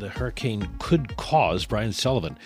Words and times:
the 0.00 0.08
hurricane 0.08 0.68
could 0.78 1.16
cause. 1.16 1.66
Brian 1.66 1.92
Sullivan 1.92 2.36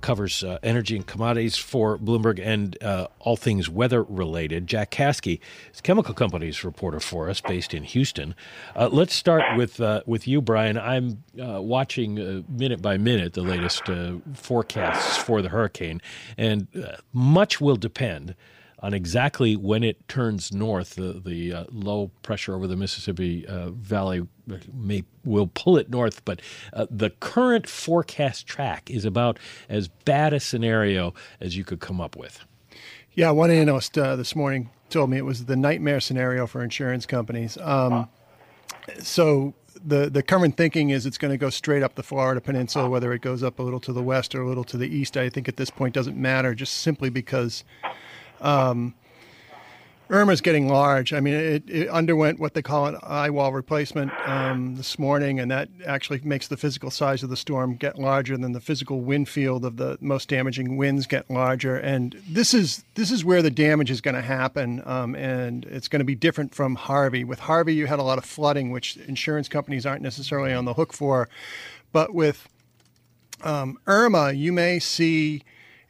covers 0.00 0.44
uh, 0.44 0.58
energy 0.62 0.96
and 0.96 1.06
commodities 1.06 1.56
for 1.56 1.98
Bloomberg 1.98 2.40
and 2.42 2.80
uh, 2.82 3.08
all 3.18 3.36
things 3.36 3.68
weather 3.68 4.02
related. 4.02 4.66
Jack 4.66 4.90
Kaskey 4.90 5.40
is 5.72 5.80
chemical 5.80 6.14
companies 6.14 6.64
reporter 6.64 7.00
for 7.00 7.28
us, 7.30 7.40
based 7.40 7.74
in 7.74 7.82
Houston. 7.84 8.34
Uh, 8.76 8.88
let's 8.92 9.14
start 9.14 9.56
with 9.56 9.80
uh, 9.80 10.02
with 10.06 10.28
you, 10.28 10.40
Brian. 10.40 10.78
I'm 10.78 11.24
uh, 11.42 11.60
watching 11.60 12.18
uh, 12.18 12.42
minute 12.48 12.82
by 12.82 12.96
minute 12.96 13.32
the 13.32 13.42
latest 13.42 13.82
forecasts 14.34 15.16
for 15.16 15.42
the 15.42 15.48
hurricane, 15.48 16.00
and 16.36 16.68
much 17.12 17.60
will 17.60 17.76
depend 17.76 18.34
on 18.80 18.94
exactly 18.94 19.56
when 19.56 19.82
it 19.82 20.06
turns 20.08 20.52
north. 20.52 20.94
The, 20.94 21.20
the 21.24 21.52
uh, 21.52 21.64
low 21.70 22.10
pressure 22.22 22.54
over 22.54 22.66
the 22.66 22.76
Mississippi 22.76 23.46
uh, 23.46 23.70
Valley 23.70 24.26
may 24.72 25.04
will 25.24 25.50
pull 25.54 25.76
it 25.78 25.88
north, 25.90 26.24
but 26.24 26.40
uh, 26.72 26.86
the 26.90 27.10
current 27.10 27.68
forecast 27.68 28.46
track 28.46 28.90
is 28.90 29.04
about 29.04 29.38
as 29.68 29.88
bad 29.88 30.32
a 30.32 30.40
scenario 30.40 31.14
as 31.40 31.56
you 31.56 31.64
could 31.64 31.80
come 31.80 32.00
up 32.00 32.16
with. 32.16 32.44
Yeah, 33.14 33.30
one 33.30 33.50
analyst 33.50 33.96
uh, 33.96 34.16
this 34.16 34.34
morning 34.34 34.70
told 34.90 35.10
me 35.10 35.18
it 35.18 35.24
was 35.24 35.44
the 35.46 35.56
nightmare 35.56 36.00
scenario 36.00 36.46
for 36.46 36.62
insurance 36.62 37.06
companies. 37.06 37.56
Um, 37.58 38.08
so 39.00 39.54
the 39.84 40.08
the 40.08 40.22
current 40.22 40.56
thinking 40.56 40.90
is 40.90 41.06
it's 41.06 41.18
going 41.18 41.30
to 41.30 41.38
go 41.38 41.50
straight 41.50 41.82
up 41.82 41.94
the 41.94 42.02
Florida 42.02 42.40
Peninsula, 42.40 42.88
whether 42.88 43.12
it 43.12 43.20
goes 43.20 43.42
up 43.42 43.58
a 43.58 43.62
little 43.62 43.80
to 43.80 43.92
the 43.92 44.02
west 44.02 44.34
or 44.34 44.42
a 44.42 44.48
little 44.48 44.64
to 44.64 44.76
the 44.76 44.88
east. 44.88 45.16
I 45.16 45.28
think 45.28 45.48
at 45.48 45.56
this 45.56 45.70
point 45.70 45.94
doesn't 45.94 46.16
matter, 46.16 46.54
just 46.54 46.74
simply 46.74 47.10
because 47.10 47.64
um, 48.40 48.94
Irma's 50.10 50.42
getting 50.42 50.68
large. 50.68 51.14
I 51.14 51.20
mean, 51.20 51.34
it, 51.34 51.68
it, 51.68 51.88
underwent 51.88 52.38
what 52.38 52.52
they 52.52 52.60
call 52.60 52.86
an 52.86 52.98
eye 53.02 53.30
wall 53.30 53.52
replacement 53.52 54.12
um, 54.28 54.76
this 54.76 54.98
morning, 54.98 55.40
and 55.40 55.50
that 55.50 55.68
actually 55.86 56.20
makes 56.22 56.46
the 56.48 56.58
physical 56.58 56.90
size 56.90 57.22
of 57.22 57.30
the 57.30 57.36
storm 57.36 57.76
get 57.76 57.98
larger 57.98 58.36
than 58.36 58.52
the 58.52 58.60
physical 58.60 59.00
wind 59.00 59.30
field 59.30 59.64
of 59.64 59.78
the 59.78 59.96
most 60.00 60.28
damaging 60.28 60.76
winds 60.76 61.06
get 61.06 61.30
larger. 61.30 61.76
And 61.76 62.20
this 62.28 62.52
is 62.52 62.84
this 62.94 63.10
is 63.10 63.24
where 63.24 63.40
the 63.40 63.50
damage 63.50 63.90
is 63.90 64.02
going 64.02 64.14
to 64.14 64.22
happen, 64.22 64.82
um, 64.84 65.14
and 65.14 65.64
it's 65.64 65.88
going 65.88 66.00
to 66.00 66.04
be 66.04 66.14
different 66.14 66.54
from 66.54 66.74
Harvey. 66.74 67.24
With 67.24 67.40
Harvey, 67.40 67.74
you 67.74 67.86
had 67.86 67.98
a 67.98 68.04
lot 68.04 68.18
of 68.18 68.26
flooding, 68.26 68.70
which 68.70 68.98
insurance 69.08 69.48
companies 69.48 69.86
aren't 69.86 70.02
necessarily 70.02 70.52
on 70.52 70.66
the 70.66 70.74
hook 70.74 70.92
for, 70.92 71.30
but 71.92 72.12
with 72.12 72.46
um, 73.42 73.78
Irma, 73.86 74.32
you 74.32 74.52
may 74.52 74.78
see 74.78 75.42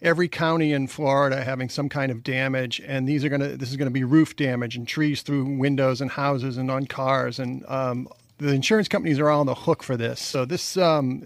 every 0.04 0.28
county 0.28 0.72
in 0.72 0.86
Florida 0.86 1.42
having 1.42 1.68
some 1.68 1.88
kind 1.88 2.12
of 2.12 2.22
damage, 2.22 2.80
and 2.86 3.08
these 3.08 3.24
are 3.24 3.30
to 3.30 3.56
this 3.56 3.70
is 3.70 3.76
going 3.76 3.88
to 3.88 3.92
be 3.92 4.04
roof 4.04 4.36
damage 4.36 4.76
and 4.76 4.86
trees 4.86 5.22
through 5.22 5.56
windows 5.58 6.00
and 6.00 6.10
houses 6.10 6.58
and 6.58 6.70
on 6.70 6.86
cars, 6.86 7.38
and 7.38 7.64
um, 7.66 8.06
the 8.38 8.52
insurance 8.52 8.86
companies 8.86 9.18
are 9.18 9.30
all 9.30 9.40
on 9.40 9.46
the 9.46 9.54
hook 9.54 9.82
for 9.82 9.96
this. 9.96 10.20
So 10.20 10.44
this 10.44 10.76
um, 10.76 11.24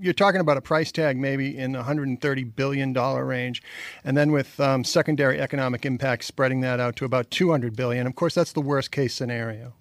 you're 0.00 0.14
talking 0.14 0.40
about 0.40 0.56
a 0.56 0.60
price 0.60 0.90
tag 0.90 1.16
maybe 1.18 1.56
in 1.56 1.72
the 1.72 1.78
130 1.78 2.44
billion 2.44 2.92
dollar 2.92 3.24
range, 3.24 3.62
and 4.04 4.16
then 4.16 4.32
with 4.32 4.58
um, 4.58 4.82
secondary 4.82 5.40
economic 5.40 5.84
impact 5.84 6.24
spreading 6.24 6.60
that 6.60 6.80
out 6.80 6.96
to 6.96 7.04
about 7.04 7.30
200 7.30 7.76
billion. 7.76 8.06
Of 8.06 8.14
course, 8.14 8.34
that's 8.34 8.52
the 8.52 8.60
worst 8.60 8.90
case 8.90 9.14
scenario. 9.14 9.74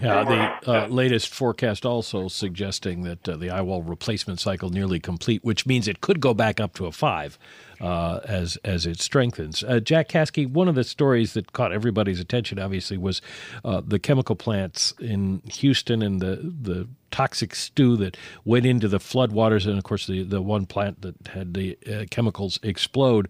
Yeah, 0.00 0.58
the 0.62 0.70
uh, 0.70 0.86
latest 0.88 1.34
forecast 1.34 1.84
also 1.84 2.28
suggesting 2.28 3.02
that 3.02 3.28
uh, 3.28 3.36
the 3.36 3.50
eye 3.50 3.62
wall 3.62 3.82
replacement 3.82 4.40
cycle 4.40 4.70
nearly 4.70 5.00
complete, 5.00 5.44
which 5.44 5.66
means 5.66 5.88
it 5.88 6.00
could 6.00 6.20
go 6.20 6.34
back 6.34 6.60
up 6.60 6.74
to 6.74 6.86
a 6.86 6.92
five 6.92 7.38
uh, 7.80 8.20
as 8.24 8.56
as 8.64 8.86
it 8.86 9.00
strengthens. 9.00 9.62
Uh, 9.64 9.80
Jack 9.80 10.08
Kaskey, 10.08 10.48
one 10.48 10.68
of 10.68 10.74
the 10.74 10.84
stories 10.84 11.34
that 11.34 11.52
caught 11.52 11.72
everybody's 11.72 12.20
attention, 12.20 12.58
obviously, 12.58 12.96
was 12.96 13.20
uh, 13.64 13.82
the 13.86 13.98
chemical 13.98 14.36
plants 14.36 14.94
in 15.00 15.42
Houston 15.52 16.02
and 16.02 16.20
the 16.20 16.36
the 16.60 16.88
toxic 17.10 17.54
stew 17.54 17.96
that 17.96 18.16
went 18.44 18.66
into 18.66 18.88
the 18.88 18.98
floodwaters, 18.98 19.66
and 19.66 19.78
of 19.78 19.84
course 19.84 20.06
the 20.06 20.22
the 20.22 20.42
one 20.42 20.66
plant 20.66 21.02
that 21.02 21.14
had 21.28 21.54
the 21.54 21.78
uh, 21.90 22.04
chemicals 22.10 22.58
explode. 22.62 23.28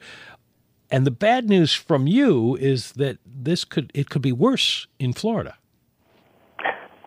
And 0.91 1.05
the 1.05 1.11
bad 1.11 1.49
news 1.49 1.75
from 1.75 2.07
you 2.07 2.57
is 2.57 2.93
that 2.93 3.19
this 3.25 3.65
could 3.65 3.91
it 3.95 4.09
could 4.09 4.23
be 4.23 4.33
worse 4.33 4.87
in 4.99 5.13
Florida. 5.13 5.57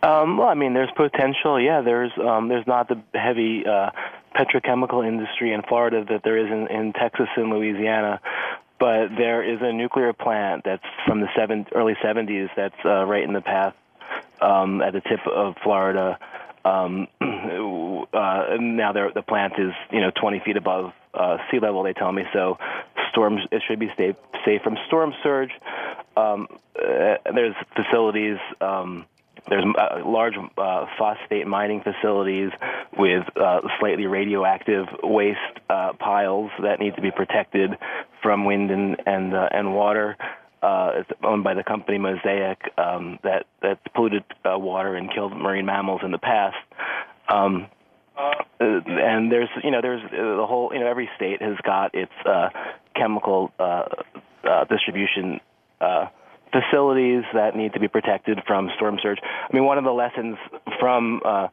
Um, 0.02 0.38
well, 0.38 0.48
I 0.48 0.54
mean, 0.54 0.74
there's 0.74 0.92
potential. 0.96 1.60
Yeah, 1.60 1.82
there's 1.82 2.12
um, 2.18 2.48
there's 2.48 2.66
not 2.66 2.88
the 2.88 3.02
heavy 3.14 3.66
uh, 3.66 3.90
petrochemical 4.36 5.08
industry 5.08 5.54
in 5.54 5.62
Florida 5.64 6.06
that 6.10 6.22
there 6.24 6.38
is 6.38 6.52
in, 6.52 6.68
in 6.68 6.94
Texas 6.94 7.28
and 7.36 7.50
Louisiana, 7.50 8.20
but 8.80 9.10
there 9.18 9.44
is 9.44 9.60
a 9.62 9.74
nuclear 9.74 10.14
plant 10.14 10.64
that's 10.64 10.84
from 11.06 11.22
the 11.22 11.28
seven, 11.36 11.66
early 11.74 11.96
70s 12.04 12.50
that's 12.56 12.76
uh, 12.86 13.06
right 13.06 13.24
in 13.24 13.34
the 13.34 13.42
path 13.42 13.74
um, 14.42 14.82
at 14.82 14.94
the 14.94 15.02
tip 15.02 15.20
of 15.28 15.56
Florida. 15.64 16.18
Um, 16.64 17.08
uh, 17.22 18.58
now 18.60 18.92
the 18.94 19.24
plant 19.28 19.54
is 19.58 19.72
you 19.92 20.02
know 20.02 20.12
20 20.12 20.40
feet 20.40 20.58
above 20.58 20.94
uh, 21.14 21.38
sea 21.50 21.60
level. 21.60 21.84
They 21.84 21.94
tell 21.94 22.12
me 22.12 22.24
so. 22.34 22.58
Storms 23.12 23.42
it 23.52 23.64
should 23.68 23.80
be 23.80 23.92
safe 23.98 24.16
safe 24.46 24.62
from 24.62 24.78
storm 24.88 25.14
surge. 25.24 25.52
Um, 26.16 26.48
uh, 26.78 27.16
there's 27.34 27.56
facilities. 27.76 28.38
Um, 28.62 29.06
there's 29.48 29.66
uh, 29.78 30.06
large 30.06 30.34
uh, 30.36 30.86
phosphate 30.98 31.48
mining 31.48 31.82
facilities 31.82 32.52
with 32.98 33.24
uh, 33.36 33.62
slightly 33.80 34.06
radioactive 34.06 34.86
waste 35.04 35.40
uh, 35.70 35.94
piles 36.00 36.52
that 36.62 36.80
need 36.80 36.96
to 36.96 37.02
be 37.02 37.12
protected 37.12 37.72
from 38.22 38.46
wind 38.46 38.72
and 38.72 38.98
and 39.06 39.34
uh, 39.34 39.50
and 39.52 39.74
water. 39.74 40.18
Uh, 40.62 40.92
it's 40.96 41.10
owned 41.24 41.44
by 41.44 41.54
the 41.54 41.64
company 41.64 41.98
Mosaic 41.98 42.60
um, 42.78 43.20
that 43.24 43.46
that 43.62 43.80
polluted 43.94 44.24
water 44.46 44.96
and 44.96 45.14
killed 45.14 45.36
marine 45.36 45.66
mammals 45.66 46.02
in 46.04 46.12
the 46.12 46.18
past. 46.18 46.58
Um, 47.30 47.68
and 48.60 49.32
there's 49.32 49.50
you 49.64 49.72
know 49.72 49.82
there's 49.82 50.02
the 50.12 50.46
whole 50.46 50.72
you 50.74 50.80
know 50.80 50.88
every 50.88 51.10
state 51.16 51.42
has 51.42 51.56
got 51.64 51.96
its 51.96 52.12
chemical 52.96 53.52
distribution 54.70 55.40
facilities 56.52 57.24
that 57.34 57.56
need 57.56 57.74
to 57.74 57.80
be 57.80 57.88
protected 57.88 58.40
from 58.48 58.70
storm 58.76 58.98
surge. 59.02 59.20
I 59.22 59.54
mean, 59.54 59.66
one 59.66 59.78
of 59.78 59.84
the 59.84 59.92
lessons 59.92 60.38
from 60.80 61.22
uh, 61.24 61.48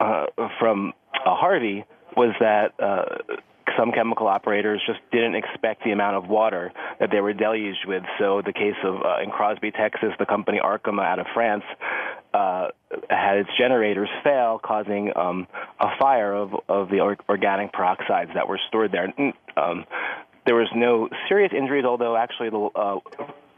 uh, 0.00 0.26
from 0.58 0.92
uh, 1.14 1.34
Harvey 1.34 1.84
was 2.16 2.34
that 2.40 2.74
uh, 2.80 3.36
some 3.78 3.92
chemical 3.92 4.26
operators 4.26 4.80
just 4.86 5.00
didn't 5.10 5.34
expect 5.34 5.84
the 5.84 5.90
amount 5.90 6.16
of 6.16 6.28
water 6.28 6.72
that 7.00 7.10
they 7.10 7.20
were 7.20 7.32
deluged 7.32 7.86
with. 7.86 8.02
So, 8.18 8.42
the 8.44 8.52
case 8.52 8.76
of 8.84 8.96
uh, 9.04 9.22
in 9.22 9.30
Crosby, 9.30 9.70
Texas, 9.70 10.10
the 10.18 10.26
company 10.26 10.60
Arkema 10.62 11.04
out 11.04 11.18
of 11.18 11.26
France 11.34 11.64
uh, 12.32 12.68
had 13.08 13.38
its 13.38 13.50
generators 13.58 14.08
fail, 14.22 14.60
causing 14.62 15.16
um, 15.16 15.46
a 15.80 15.96
fire 15.98 16.32
of 16.34 16.54
of 16.68 16.90
the 16.90 17.00
or- 17.00 17.18
organic 17.28 17.72
peroxides 17.72 18.34
that 18.34 18.48
were 18.48 18.60
stored 18.68 18.92
there. 18.92 19.12
Um, 19.56 19.84
there 20.46 20.54
was 20.54 20.68
no 20.74 21.08
serious 21.28 21.52
injuries, 21.56 21.84
although 21.84 22.16
actually 22.16 22.50
the 22.50 23.00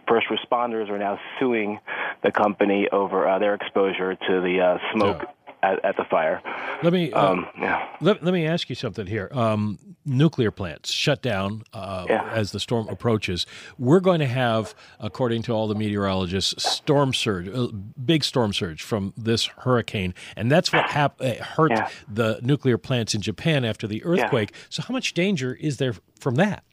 first 0.09 0.27
responders 0.28 0.89
are 0.91 0.99
now 0.99 1.19
suing 1.39 1.78
the 2.22 2.33
company 2.33 2.89
over 2.91 3.28
uh, 3.28 3.39
their 3.39 3.54
exposure 3.54 4.15
to 4.15 4.41
the 4.41 4.60
uh, 4.60 4.92
smoke. 4.95 5.22
Yeah. 5.22 5.31
At, 5.63 5.84
at, 5.84 5.97
the 5.97 6.04
fire. 6.04 6.42
Let 6.84 6.92
me 6.92 7.10
uh, 7.13 7.33
um, 7.33 7.47
yeah. 7.59 7.89
let, 8.01 8.22
let 8.22 8.33
me 8.33 8.47
ask 8.47 8.69
you 8.69 8.77
something 8.77 9.07
here. 9.07 9.31
Um, 9.33 9.78
nuclear 10.04 10.51
plants 10.53 10.92
shut 10.92 11.22
down 11.22 11.65
uh, 11.72 12.04
yeah. 12.09 12.31
as 12.31 12.53
the 12.53 12.60
storm 12.60 12.89
approaches. 12.89 13.47
We're 13.77 14.01
going 14.01 14.21
to 14.21 14.27
have, 14.27 14.75
according 15.01 15.42
to 15.45 15.53
all 15.53 15.66
the 15.66 15.75
meteorologists, 15.75 16.63
storm 16.71 17.13
surge, 17.15 17.48
uh, 17.48 17.69
big 18.04 18.22
storm 18.22 18.53
surge 18.53 18.83
from 18.83 19.15
this 19.16 19.47
hurricane, 19.47 20.15
and 20.36 20.53
that's 20.53 20.72
what 20.72 20.89
hap- 20.91 21.22
hurt 21.22 21.72
the 22.07 22.39
nuclear 22.42 22.78
plants 22.78 23.15
in 23.15 23.22
Japan 23.22 23.65
after 23.65 23.89
the 23.89 24.04
earthquake. 24.04 24.53
So, 24.69 24.83
how 24.83 24.92
much 24.92 25.15
danger 25.15 25.54
is 25.54 25.78
there 25.78 25.95
from 26.21 26.36
that? 26.36 26.65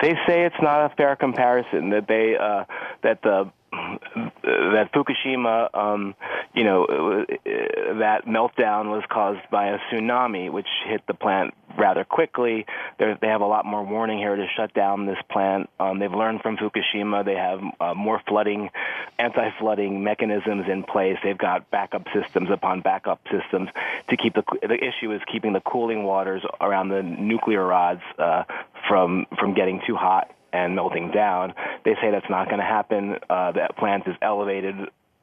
They 0.00 0.14
say 0.26 0.44
it's 0.44 0.62
not 0.62 0.90
a 0.90 0.94
fair 0.94 1.16
comparison. 1.16 1.90
That 1.90 2.06
they 2.08 2.36
uh, 2.36 2.64
that 3.02 3.22
the 3.22 3.50
that 3.72 4.90
Fukushima, 4.94 5.74
um, 5.74 6.14
you 6.54 6.64
know, 6.64 6.86
that 6.86 8.24
meltdown 8.26 8.90
was 8.90 9.02
caused 9.10 9.48
by 9.50 9.68
a 9.68 9.78
tsunami, 9.90 10.50
which 10.50 10.68
hit 10.86 11.02
the 11.06 11.14
plant 11.14 11.54
rather 11.78 12.04
quickly. 12.04 12.66
They're, 12.98 13.16
they 13.20 13.28
have 13.28 13.40
a 13.40 13.46
lot 13.46 13.64
more 13.64 13.84
warning 13.84 14.18
here 14.18 14.34
to 14.34 14.46
shut 14.56 14.74
down 14.74 15.06
this 15.06 15.18
plant. 15.30 15.70
Um, 15.78 15.98
they've 15.98 16.12
learned 16.12 16.42
from 16.42 16.56
Fukushima. 16.56 17.24
They 17.24 17.36
have 17.36 17.60
uh, 17.80 17.94
more 17.94 18.20
flooding 18.26 18.70
anti-flooding 19.18 20.02
mechanisms 20.02 20.66
in 20.68 20.82
place. 20.82 21.16
They've 21.22 21.38
got 21.38 21.70
backup 21.70 22.06
systems 22.12 22.50
upon 22.50 22.80
backup 22.80 23.20
systems 23.30 23.70
to 24.10 24.16
keep 24.16 24.34
the 24.34 24.44
the 24.62 24.76
issue 24.76 25.12
is 25.12 25.20
keeping 25.30 25.52
the 25.52 25.60
cooling 25.60 26.04
waters 26.04 26.42
around 26.60 26.88
the 26.88 27.02
nuclear 27.02 27.64
rods 27.64 28.02
uh, 28.18 28.44
from 28.88 29.26
from 29.38 29.54
getting 29.54 29.80
too 29.86 29.96
hot 29.96 30.32
and 30.52 30.74
melting 30.74 31.10
down. 31.10 31.54
They 31.84 31.94
say 32.00 32.10
that's 32.10 32.28
not 32.30 32.46
going 32.46 32.58
to 32.58 32.64
happen. 32.64 33.18
Uh, 33.28 33.52
the 33.52 33.68
plant 33.78 34.06
is 34.06 34.16
elevated 34.22 34.76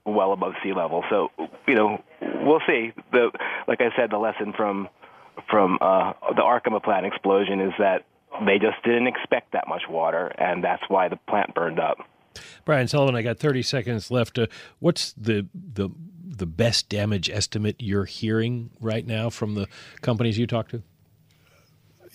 well 0.05 0.33
above 0.33 0.53
sea 0.63 0.73
level. 0.73 1.03
So, 1.09 1.31
you 1.67 1.73
know, 1.73 2.03
we'll 2.21 2.61
see. 2.67 2.93
The 3.11 3.31
like 3.67 3.81
I 3.81 3.89
said, 3.95 4.11
the 4.11 4.19
lesson 4.19 4.53
from 4.53 4.87
from 5.49 5.77
uh, 5.81 6.13
the 6.35 6.41
Arkema 6.41 6.83
plant 6.83 7.05
explosion 7.05 7.59
is 7.59 7.73
that 7.79 8.05
they 8.45 8.59
just 8.59 8.81
didn't 8.83 9.07
expect 9.07 9.53
that 9.53 9.67
much 9.67 9.83
water, 9.89 10.27
and 10.37 10.63
that's 10.63 10.83
why 10.87 11.07
the 11.07 11.15
plant 11.15 11.53
burned 11.53 11.79
up. 11.79 11.97
Brian 12.65 12.87
Sullivan, 12.87 13.15
I 13.15 13.21
got 13.21 13.39
30 13.39 13.61
seconds 13.61 14.11
left. 14.11 14.37
Uh, 14.37 14.47
what's 14.79 15.13
the 15.13 15.47
the 15.53 15.89
the 16.27 16.45
best 16.45 16.89
damage 16.89 17.29
estimate 17.29 17.77
you're 17.79 18.05
hearing 18.05 18.71
right 18.81 19.05
now 19.05 19.29
from 19.29 19.55
the 19.55 19.67
companies 20.01 20.37
you 20.37 20.47
talk 20.47 20.67
to? 20.69 20.83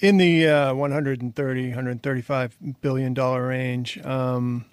In 0.00 0.16
the 0.16 0.48
uh, 0.48 0.74
130, 0.74 1.68
135 1.68 2.58
billion 2.80 3.14
dollar 3.14 3.46
range. 3.46 3.98
Um, 4.04 4.66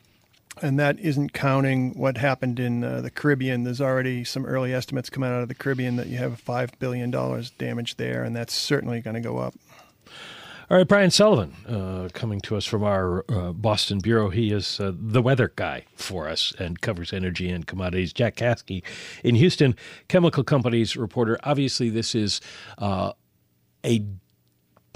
and 0.61 0.79
that 0.79 0.99
isn't 0.99 1.33
counting 1.33 1.97
what 1.97 2.17
happened 2.17 2.59
in 2.59 2.83
uh, 2.83 3.01
the 3.01 3.11
Caribbean. 3.11 3.63
There's 3.63 3.81
already 3.81 4.23
some 4.23 4.45
early 4.45 4.73
estimates 4.73 5.09
coming 5.09 5.29
out 5.29 5.41
of 5.41 5.47
the 5.47 5.55
Caribbean 5.55 5.95
that 5.97 6.07
you 6.07 6.17
have 6.17 6.43
$5 6.43 6.71
billion 6.79 7.11
damage 7.57 7.97
there, 7.97 8.23
and 8.23 8.35
that's 8.35 8.53
certainly 8.53 9.01
going 9.01 9.15
to 9.15 9.21
go 9.21 9.37
up. 9.37 9.53
All 10.69 10.75
right, 10.75 10.87
Brian 10.87 11.11
Sullivan, 11.11 11.53
uh, 11.65 12.09
coming 12.11 12.41
to 12.41 12.57
us 12.57 12.65
from 12.65 12.83
our 12.83 13.23
uh, 13.31 13.53
Boston 13.53 13.99
bureau. 13.99 14.29
He 14.29 14.51
is 14.51 14.81
uh, 14.81 14.91
the 14.93 15.21
weather 15.21 15.53
guy 15.55 15.85
for 15.95 16.27
us 16.27 16.53
and 16.59 16.81
covers 16.81 17.13
energy 17.13 17.49
and 17.49 17.65
commodities. 17.65 18.11
Jack 18.11 18.35
Kaskey 18.35 18.83
in 19.23 19.35
Houston, 19.35 19.77
chemical 20.09 20.43
companies 20.43 20.97
reporter. 20.97 21.39
Obviously, 21.43 21.89
this 21.89 22.13
is 22.13 22.41
uh, 22.79 23.13
a 23.85 24.05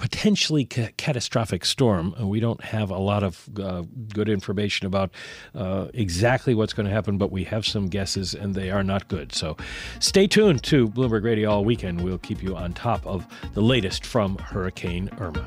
potentially 0.01 0.65
ca- 0.65 0.89
catastrophic 0.97 1.63
storm. 1.63 2.15
We 2.27 2.39
don't 2.39 2.61
have 2.63 2.89
a 2.89 2.97
lot 2.97 3.21
of 3.21 3.47
uh, 3.61 3.83
good 4.11 4.29
information 4.29 4.87
about 4.87 5.11
uh, 5.53 5.89
exactly 5.93 6.55
what's 6.55 6.73
going 6.73 6.87
to 6.87 6.91
happen, 6.91 7.19
but 7.19 7.31
we 7.31 7.43
have 7.43 7.67
some 7.67 7.87
guesses, 7.87 8.33
and 8.33 8.55
they 8.55 8.71
are 8.71 8.83
not 8.83 9.07
good. 9.07 9.31
So 9.31 9.57
stay 9.99 10.25
tuned 10.25 10.63
to 10.63 10.89
Bloomberg 10.89 11.23
Radio 11.23 11.51
all 11.51 11.63
weekend. 11.63 12.01
We'll 12.01 12.17
keep 12.17 12.41
you 12.41 12.55
on 12.55 12.73
top 12.73 13.05
of 13.05 13.27
the 13.53 13.61
latest 13.61 14.03
from 14.03 14.39
Hurricane 14.39 15.11
Irma. 15.19 15.45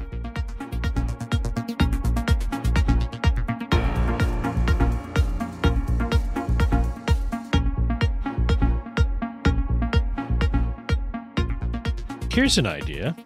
Here's 12.30 12.58
an 12.58 12.66
idea. 12.66 13.16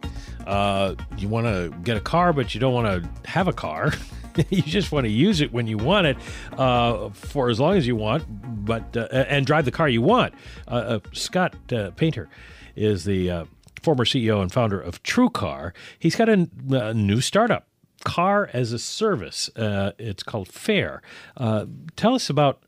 Uh, 0.48 0.94
you 1.18 1.28
want 1.28 1.46
to 1.46 1.70
get 1.84 1.98
a 1.98 2.00
car, 2.00 2.32
but 2.32 2.54
you 2.54 2.60
don't 2.60 2.72
want 2.72 2.86
to 2.86 3.30
have 3.30 3.48
a 3.48 3.52
car. 3.52 3.92
you 4.48 4.62
just 4.62 4.90
want 4.90 5.04
to 5.04 5.10
use 5.10 5.42
it 5.42 5.52
when 5.52 5.66
you 5.66 5.76
want 5.76 6.06
it 6.06 6.16
uh, 6.56 7.10
for 7.10 7.50
as 7.50 7.60
long 7.60 7.76
as 7.76 7.86
you 7.86 7.94
want, 7.94 8.24
but 8.64 8.96
uh, 8.96 9.08
and 9.12 9.44
drive 9.44 9.66
the 9.66 9.70
car 9.70 9.88
you 9.88 10.00
want. 10.00 10.32
Uh, 10.66 10.70
uh, 10.70 11.00
Scott 11.12 11.54
uh, 11.72 11.90
Painter 11.90 12.30
is 12.76 13.04
the 13.04 13.46
former 13.82 14.06
CEO 14.06 14.40
and 14.40 14.50
founder 14.50 14.80
of 14.80 15.02
TrueCar. 15.02 15.72
He's 15.98 16.16
got 16.16 16.30
a, 16.30 16.48
a 16.70 16.94
new 16.94 17.20
startup, 17.20 17.68
Car 18.04 18.48
as 18.54 18.72
a 18.72 18.78
Service. 18.78 19.50
it's 19.54 20.22
called 20.22 20.48
Fair. 20.48 21.02
tell 21.36 22.14
us 22.14 22.30
about 22.30 22.62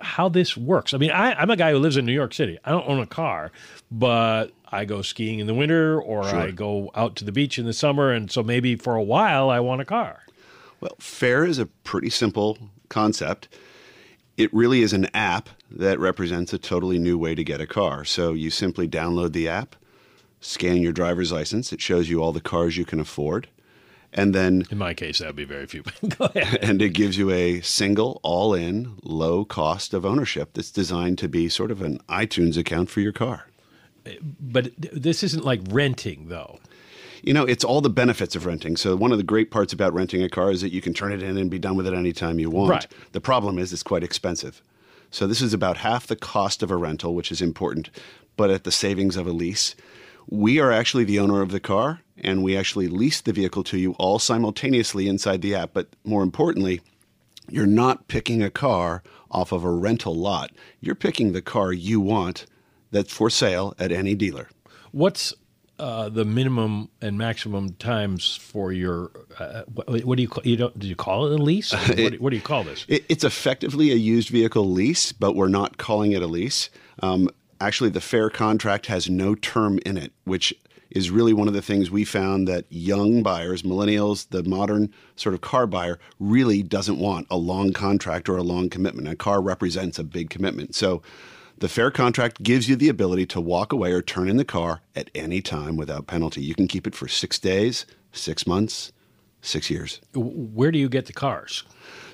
how 0.00 0.28
this 0.28 0.56
works. 0.56 0.94
I 0.94 0.98
mean, 0.98 1.10
I, 1.10 1.40
am 1.42 1.50
a 1.50 1.56
guy 1.56 1.72
who 1.72 1.78
lives 1.78 1.96
in 1.96 2.06
New 2.06 2.12
York 2.12 2.32
City. 2.32 2.58
I 2.64 2.70
don't 2.70 2.88
own 2.88 3.00
a 3.00 3.06
car, 3.06 3.52
but 3.90 4.52
I 4.70 4.84
go 4.84 5.02
skiing 5.02 5.38
in 5.38 5.46
the 5.46 5.54
winter 5.54 6.00
or 6.00 6.24
sure. 6.24 6.38
I 6.38 6.50
go 6.50 6.90
out 6.94 7.16
to 7.16 7.24
the 7.24 7.32
beach 7.32 7.58
in 7.58 7.64
the 7.64 7.72
summer. 7.72 8.12
And 8.12 8.30
so 8.30 8.42
maybe 8.42 8.76
for 8.76 8.94
a 8.94 9.02
while 9.02 9.50
I 9.50 9.60
want 9.60 9.80
a 9.80 9.84
car. 9.84 10.22
Well, 10.80 10.94
Fair 10.98 11.44
is 11.44 11.58
a 11.58 11.66
pretty 11.66 12.10
simple 12.10 12.58
concept. 12.88 13.48
It 14.36 14.52
really 14.54 14.82
is 14.82 14.92
an 14.92 15.06
app 15.14 15.48
that 15.70 15.98
represents 15.98 16.52
a 16.52 16.58
totally 16.58 16.98
new 16.98 17.18
way 17.18 17.34
to 17.34 17.42
get 17.42 17.60
a 17.60 17.66
car. 17.66 18.04
So 18.04 18.32
you 18.32 18.50
simply 18.50 18.86
download 18.88 19.32
the 19.32 19.48
app, 19.48 19.74
scan 20.40 20.76
your 20.76 20.92
driver's 20.92 21.32
license, 21.32 21.72
it 21.72 21.80
shows 21.80 22.08
you 22.08 22.22
all 22.22 22.32
the 22.32 22.40
cars 22.40 22.76
you 22.76 22.84
can 22.84 23.00
afford. 23.00 23.48
And 24.12 24.34
then, 24.34 24.64
in 24.70 24.78
my 24.78 24.94
case, 24.94 25.18
that 25.18 25.26
would 25.26 25.36
be 25.36 25.44
very 25.44 25.66
few. 25.66 25.82
Go 26.08 26.30
ahead. 26.34 26.58
And 26.62 26.80
it 26.80 26.90
gives 26.90 27.18
you 27.18 27.30
a 27.30 27.60
single, 27.60 28.20
all 28.22 28.54
in, 28.54 28.96
low 29.02 29.44
cost 29.44 29.92
of 29.92 30.06
ownership 30.06 30.54
that's 30.54 30.70
designed 30.70 31.18
to 31.18 31.28
be 31.28 31.48
sort 31.48 31.70
of 31.70 31.82
an 31.82 31.98
iTunes 32.08 32.56
account 32.56 32.88
for 32.88 33.00
your 33.00 33.12
car. 33.12 33.47
But 34.40 34.72
this 34.76 35.22
isn't 35.22 35.44
like 35.44 35.60
renting, 35.70 36.28
though. 36.28 36.58
You 37.22 37.34
know, 37.34 37.44
it's 37.44 37.64
all 37.64 37.80
the 37.80 37.90
benefits 37.90 38.36
of 38.36 38.46
renting. 38.46 38.76
So 38.76 38.94
one 38.94 39.12
of 39.12 39.18
the 39.18 39.24
great 39.24 39.50
parts 39.50 39.72
about 39.72 39.92
renting 39.92 40.22
a 40.22 40.28
car 40.28 40.50
is 40.50 40.60
that 40.60 40.72
you 40.72 40.80
can 40.80 40.94
turn 40.94 41.12
it 41.12 41.22
in 41.22 41.36
and 41.36 41.50
be 41.50 41.58
done 41.58 41.76
with 41.76 41.86
it 41.86 41.94
anytime 41.94 42.38
you 42.38 42.50
want. 42.50 42.70
Right. 42.70 42.86
The 43.12 43.20
problem 43.20 43.58
is 43.58 43.72
it's 43.72 43.82
quite 43.82 44.04
expensive. 44.04 44.62
So 45.10 45.26
this 45.26 45.40
is 45.40 45.52
about 45.52 45.78
half 45.78 46.06
the 46.06 46.16
cost 46.16 46.62
of 46.62 46.70
a 46.70 46.76
rental, 46.76 47.14
which 47.14 47.32
is 47.32 47.42
important, 47.42 47.90
but 48.36 48.50
at 48.50 48.64
the 48.64 48.70
savings 48.70 49.16
of 49.16 49.26
a 49.26 49.32
lease. 49.32 49.74
We 50.30 50.60
are 50.60 50.70
actually 50.70 51.04
the 51.04 51.18
owner 51.18 51.40
of 51.40 51.50
the 51.50 51.60
car, 51.60 52.02
and 52.18 52.42
we 52.42 52.56
actually 52.56 52.86
lease 52.86 53.22
the 53.22 53.32
vehicle 53.32 53.64
to 53.64 53.78
you 53.78 53.92
all 53.92 54.18
simultaneously 54.18 55.08
inside 55.08 55.40
the 55.40 55.54
app. 55.54 55.70
But 55.72 55.88
more 56.04 56.22
importantly, 56.22 56.82
you're 57.48 57.66
not 57.66 58.08
picking 58.08 58.42
a 58.42 58.50
car 58.50 59.02
off 59.30 59.52
of 59.52 59.64
a 59.64 59.70
rental 59.70 60.14
lot. 60.14 60.52
You're 60.80 60.94
picking 60.94 61.32
the 61.32 61.42
car 61.42 61.72
you 61.72 62.00
want 62.00 62.44
that's 62.90 63.12
for 63.12 63.30
sale 63.30 63.74
at 63.78 63.92
any 63.92 64.14
dealer. 64.14 64.48
What's 64.92 65.34
uh, 65.78 66.08
the 66.08 66.24
minimum 66.24 66.88
and 67.00 67.16
maximum 67.16 67.74
times 67.74 68.34
for 68.34 68.72
your 68.72 69.10
uh, 69.38 69.62
what, 69.72 70.04
what, 70.04 70.16
do 70.16 70.22
you 70.22 70.28
call 70.28 70.42
you 70.44 70.56
don't 70.56 70.76
do 70.78 70.88
you 70.88 70.96
call 70.96 71.26
it 71.26 71.38
a 71.38 71.42
lease? 71.42 71.72
What, 71.72 71.90
it, 71.98 72.20
what 72.20 72.30
do 72.30 72.36
you 72.36 72.42
call 72.42 72.64
this? 72.64 72.84
It, 72.88 73.04
it's 73.08 73.24
effectively 73.24 73.92
a 73.92 73.96
used 73.96 74.28
vehicle 74.28 74.68
lease, 74.68 75.12
but 75.12 75.34
we're 75.36 75.48
not 75.48 75.78
calling 75.78 76.12
it 76.12 76.22
a 76.22 76.26
lease. 76.26 76.68
Um, 77.00 77.28
actually, 77.60 77.90
the 77.90 78.00
fair 78.00 78.28
contract 78.28 78.86
has 78.86 79.08
no 79.08 79.34
term 79.36 79.78
in 79.86 79.96
it, 79.96 80.12
which 80.24 80.52
is 80.90 81.10
really 81.10 81.32
one 81.32 81.48
of 81.48 81.54
the 81.54 81.62
things 81.62 81.90
we 81.90 82.04
found 82.04 82.48
that 82.48 82.64
young 82.70 83.22
buyers, 83.22 83.62
millennials, 83.62 84.28
the 84.30 84.42
modern 84.42 84.92
sort 85.16 85.34
of 85.34 85.42
car 85.42 85.66
buyer, 85.66 85.98
really 86.18 86.62
doesn't 86.62 86.98
want 86.98 87.26
a 87.30 87.36
long 87.36 87.72
contract 87.72 88.28
or 88.28 88.36
a 88.36 88.42
long 88.42 88.70
commitment. 88.70 89.06
A 89.06 89.14
car 89.14 89.40
represents 89.40 89.98
a 89.98 90.04
big 90.04 90.30
commitment, 90.30 90.74
so 90.74 91.02
the 91.60 91.68
fair 91.68 91.90
contract 91.90 92.42
gives 92.42 92.68
you 92.68 92.76
the 92.76 92.88
ability 92.88 93.26
to 93.26 93.40
walk 93.40 93.72
away 93.72 93.92
or 93.92 94.02
turn 94.02 94.28
in 94.28 94.36
the 94.36 94.44
car 94.44 94.80
at 94.94 95.10
any 95.14 95.40
time 95.40 95.76
without 95.76 96.06
penalty. 96.06 96.42
You 96.42 96.54
can 96.54 96.68
keep 96.68 96.86
it 96.86 96.94
for 96.94 97.08
six 97.08 97.38
days, 97.38 97.86
six 98.12 98.46
months, 98.46 98.92
six 99.42 99.70
years. 99.70 100.00
Where 100.14 100.70
do 100.70 100.78
you 100.78 100.88
get 100.88 101.06
the 101.06 101.12
cars? 101.12 101.64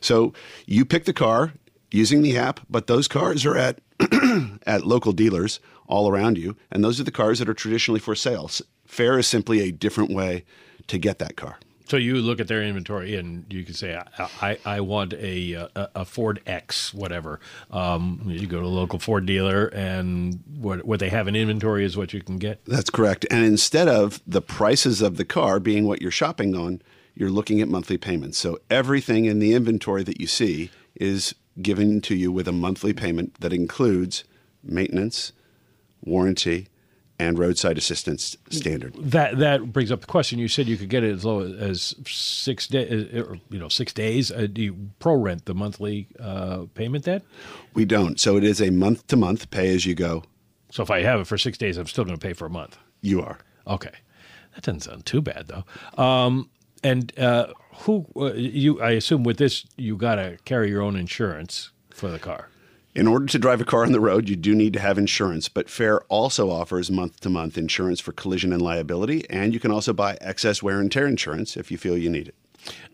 So 0.01 0.33
you 0.67 0.85
pick 0.85 1.05
the 1.05 1.13
car 1.13 1.53
using 1.91 2.23
the 2.23 2.37
app, 2.39 2.61
but 2.69 2.87
those 2.87 3.09
cars 3.09 3.45
are 3.45 3.57
at 3.57 3.81
at 4.67 4.87
local 4.87 5.13
dealers 5.13 5.61
all 5.87 6.09
around 6.09 6.39
you, 6.39 6.57
and 6.71 6.83
those 6.83 6.99
are 6.99 7.05
the 7.05 7.11
cars 7.11 7.39
that 7.39 7.49
are 7.49 7.55
traditionally 7.55 8.01
for 8.01 8.15
sale. 8.15 8.51
Fair 8.87 9.19
is 9.19 9.27
simply 9.27 9.61
a 9.61 9.71
different 9.71 10.11
way 10.11 10.45
to 10.87 10.99
get 10.99 11.19
that 11.19 11.37
car. 11.37 11.59
So 11.87 11.99
you 11.99 12.17
look 12.17 12.41
at 12.41 12.49
their 12.49 12.62
inventory 12.62 13.14
and 13.17 13.45
you 13.53 13.62
can 13.62 13.75
say, 13.75 13.95
I, 14.19 14.29
I, 14.41 14.59
I 14.64 14.81
want 14.81 15.12
a, 15.12 15.53
a, 15.53 15.91
a 15.95 16.05
Ford 16.05 16.41
X, 16.47 16.95
whatever. 16.95 17.41
Um, 17.71 18.23
you 18.26 18.47
go 18.47 18.61
to 18.61 18.67
a 18.67 18.69
local 18.69 18.99
Ford 18.99 19.26
dealer, 19.26 19.67
and 19.67 20.43
what 20.57 20.85
what 20.85 20.99
they 21.00 21.11
have 21.11 21.29
in 21.29 21.37
inventory 21.37 21.85
is 21.85 21.97
what 21.97 22.14
you 22.14 22.23
can 22.23 22.38
get. 22.38 22.64
That's 22.64 22.91
correct. 22.91 23.26
And 23.31 23.45
instead 23.45 23.87
of 23.87 24.21
the 24.26 24.41
prices 24.41 25.03
of 25.03 25.19
the 25.19 25.25
car 25.26 25.61
being 25.61 25.87
what 25.87 26.00
you're 26.00 26.11
shopping 26.11 26.55
on, 26.57 26.81
you're 27.14 27.31
looking 27.31 27.61
at 27.61 27.69
monthly 27.69 27.99
payments. 27.99 28.38
So 28.38 28.59
everything 28.71 29.26
in 29.26 29.38
the 29.38 29.53
inventory 29.53 30.03
that 30.05 30.21
you 30.21 30.26
see 30.26 30.71
is 30.95 31.35
given 31.61 32.00
to 32.00 32.14
you 32.14 32.33
with 32.33 32.49
a 32.49 32.53
monthly 32.53 32.93
payment 32.93 33.35
that 33.41 33.53
includes 33.53 34.25
maintenance, 34.62 35.33
warranty, 36.03 36.69
and 37.18 37.38
roadside 37.38 37.78
assistance 37.78 38.37
standard. 38.50 38.94
That 38.97 39.38
that 39.38 39.73
brings 39.73 39.92
up 39.92 40.00
the 40.00 40.06
question. 40.06 40.38
You 40.38 40.49
said 40.49 40.66
you 40.66 40.76
could 40.76 40.88
get 40.88 41.04
it 41.04 41.12
as 41.12 41.25
low 41.25 41.40
as 41.40 41.94
six 42.06 42.66
days, 42.66 43.14
uh, 43.14 43.35
you 43.50 43.59
know, 43.59 43.68
six 43.68 43.92
days. 43.92 44.30
Uh, 44.30 44.47
do 44.52 44.62
you 44.62 44.90
pro 44.99 45.14
rent 45.14 45.44
the 45.44 45.54
monthly 45.54 46.09
uh, 46.18 46.64
payment 46.75 47.04
then? 47.04 47.23
We 47.75 47.85
don't. 47.85 48.18
So 48.18 48.37
it 48.37 48.44
is 48.44 48.61
a 48.61 48.71
month 48.71 49.06
to 49.09 49.16
month 49.16 49.50
pay 49.50 49.75
as 49.75 49.87
you 49.87 49.94
go. 49.94 50.25
So 50.71 50.83
if 50.83 50.90
I 50.90 51.02
have 51.02 51.21
it 51.21 51.26
for 51.26 51.38
six 51.38 51.56
days, 51.56 51.76
I'm 51.76 51.87
still 51.87 52.04
going 52.04 52.18
to 52.18 52.26
pay 52.26 52.33
for 52.33 52.47
a 52.47 52.50
month. 52.50 52.76
You 53.00 53.23
are 53.23 53.38
okay. 53.66 53.92
That 54.54 54.64
doesn't 54.64 54.80
sound 54.80 55.06
too 55.06 55.23
bad 55.23 55.49
though. 55.49 56.02
Um, 56.02 56.50
and 56.83 57.16
uh, 57.18 57.49
who 57.78 58.06
uh, 58.16 58.33
you? 58.35 58.80
I 58.80 58.90
assume 58.90 59.25
with 59.25 59.38
this 59.38 59.66
you 59.76 59.97
got 59.97 60.16
to 60.16 60.37
carry 60.44 60.68
your 60.68 60.83
own 60.83 60.97
insurance 60.97 61.71
for 61.90 62.11
the 62.11 62.18
car. 62.18 62.49
In 62.95 63.09
order 63.09 63.27
to 63.27 63.39
drive 63.39 63.61
a 63.61 63.65
car 63.65 63.85
on 63.85 63.93
the 63.93 64.01
road, 64.01 64.29
you 64.29 64.37
do 64.37 64.55
need 64.55 64.73
to 64.75 64.81
have 64.81 64.99
insurance, 64.99 65.49
but 65.49 65.69
Fair 65.69 66.03
also 66.03 66.51
offers 66.51 66.91
month 66.91 67.21
to 67.21 67.31
month 67.31 67.59
insurance 67.59 67.99
for 67.99 68.13
collision 68.13 68.53
and 68.53 68.63
liability, 68.63 69.29
and 69.29 69.53
you 69.53 69.59
can 69.59 69.73
also 69.73 69.93
buy 69.93 70.17
excess 70.21 70.63
wear 70.63 70.79
and 70.79 70.93
tear 70.93 71.07
insurance 71.07 71.57
if 71.57 71.73
you 71.73 71.79
feel 71.79 71.99
you 71.99 72.09
need 72.09 72.29
it. 72.29 72.35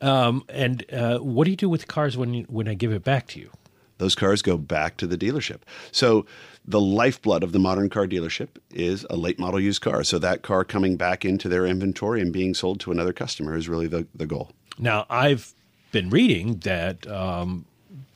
Um, 0.02 0.44
and 0.48 0.84
uh, 0.92 1.18
what 1.18 1.44
do 1.44 1.50
you 1.50 1.56
do 1.56 1.68
with 1.68 1.86
cars 1.86 2.16
when 2.16 2.32
you, 2.32 2.44
when 2.44 2.66
I 2.66 2.74
give 2.74 2.92
it 2.92 3.04
back 3.04 3.26
to 3.28 3.40
you? 3.40 3.50
those 4.00 4.14
cars 4.14 4.42
go 4.42 4.56
back 4.56 4.96
to 4.96 5.06
the 5.06 5.16
dealership. 5.16 5.58
So 5.92 6.26
the 6.64 6.80
lifeblood 6.80 7.42
of 7.42 7.52
the 7.52 7.58
modern 7.58 7.88
car 7.88 8.06
dealership 8.06 8.48
is 8.70 9.06
a 9.08 9.16
late 9.16 9.38
model 9.38 9.60
used 9.60 9.82
car. 9.82 10.02
So 10.04 10.18
that 10.18 10.42
car 10.42 10.64
coming 10.64 10.96
back 10.96 11.24
into 11.24 11.48
their 11.48 11.66
inventory 11.66 12.20
and 12.20 12.32
being 12.32 12.54
sold 12.54 12.80
to 12.80 12.90
another 12.90 13.12
customer 13.12 13.56
is 13.56 13.68
really 13.68 13.86
the, 13.86 14.06
the 14.14 14.26
goal. 14.26 14.50
Now, 14.78 15.06
I've 15.08 15.54
been 15.92 16.08
reading 16.10 16.56
that 16.60 17.06
um, 17.08 17.66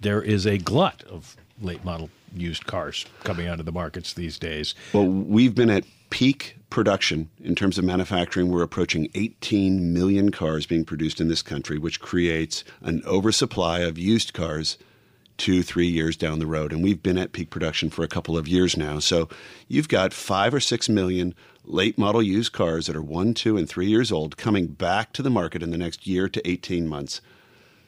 there 0.00 0.22
is 0.22 0.46
a 0.46 0.58
glut 0.58 1.04
of 1.04 1.36
late 1.60 1.84
model 1.84 2.10
used 2.34 2.66
cars 2.66 3.06
coming 3.22 3.46
out 3.46 3.60
of 3.60 3.66
the 3.66 3.72
markets 3.72 4.12
these 4.14 4.38
days. 4.38 4.74
Well, 4.92 5.06
we've 5.06 5.54
been 5.54 5.70
at 5.70 5.84
peak 6.10 6.56
production 6.70 7.30
in 7.42 7.54
terms 7.54 7.78
of 7.78 7.84
manufacturing. 7.84 8.50
We're 8.50 8.62
approaching 8.62 9.08
18 9.14 9.92
million 9.92 10.30
cars 10.30 10.66
being 10.66 10.84
produced 10.84 11.20
in 11.20 11.28
this 11.28 11.42
country, 11.42 11.78
which 11.78 12.00
creates 12.00 12.64
an 12.82 13.02
oversupply 13.06 13.80
of 13.80 13.98
used 13.98 14.32
cars 14.32 14.76
two, 15.36 15.62
three 15.62 15.88
years 15.88 16.16
down 16.16 16.38
the 16.38 16.46
road. 16.46 16.72
And 16.72 16.82
we've 16.82 17.02
been 17.02 17.18
at 17.18 17.32
peak 17.32 17.50
production 17.50 17.90
for 17.90 18.04
a 18.04 18.08
couple 18.08 18.36
of 18.36 18.46
years 18.46 18.76
now. 18.76 18.98
So 18.98 19.28
you've 19.68 19.88
got 19.88 20.12
five 20.12 20.54
or 20.54 20.60
six 20.60 20.88
million 20.88 21.34
late 21.64 21.98
model 21.98 22.22
used 22.22 22.52
cars 22.52 22.86
that 22.86 22.96
are 22.96 23.02
one, 23.02 23.34
two, 23.34 23.56
and 23.56 23.68
three 23.68 23.86
years 23.86 24.12
old 24.12 24.36
coming 24.36 24.66
back 24.66 25.12
to 25.14 25.22
the 25.22 25.30
market 25.30 25.62
in 25.62 25.70
the 25.70 25.78
next 25.78 26.06
year 26.06 26.28
to 26.28 26.48
18 26.48 26.86
months. 26.86 27.20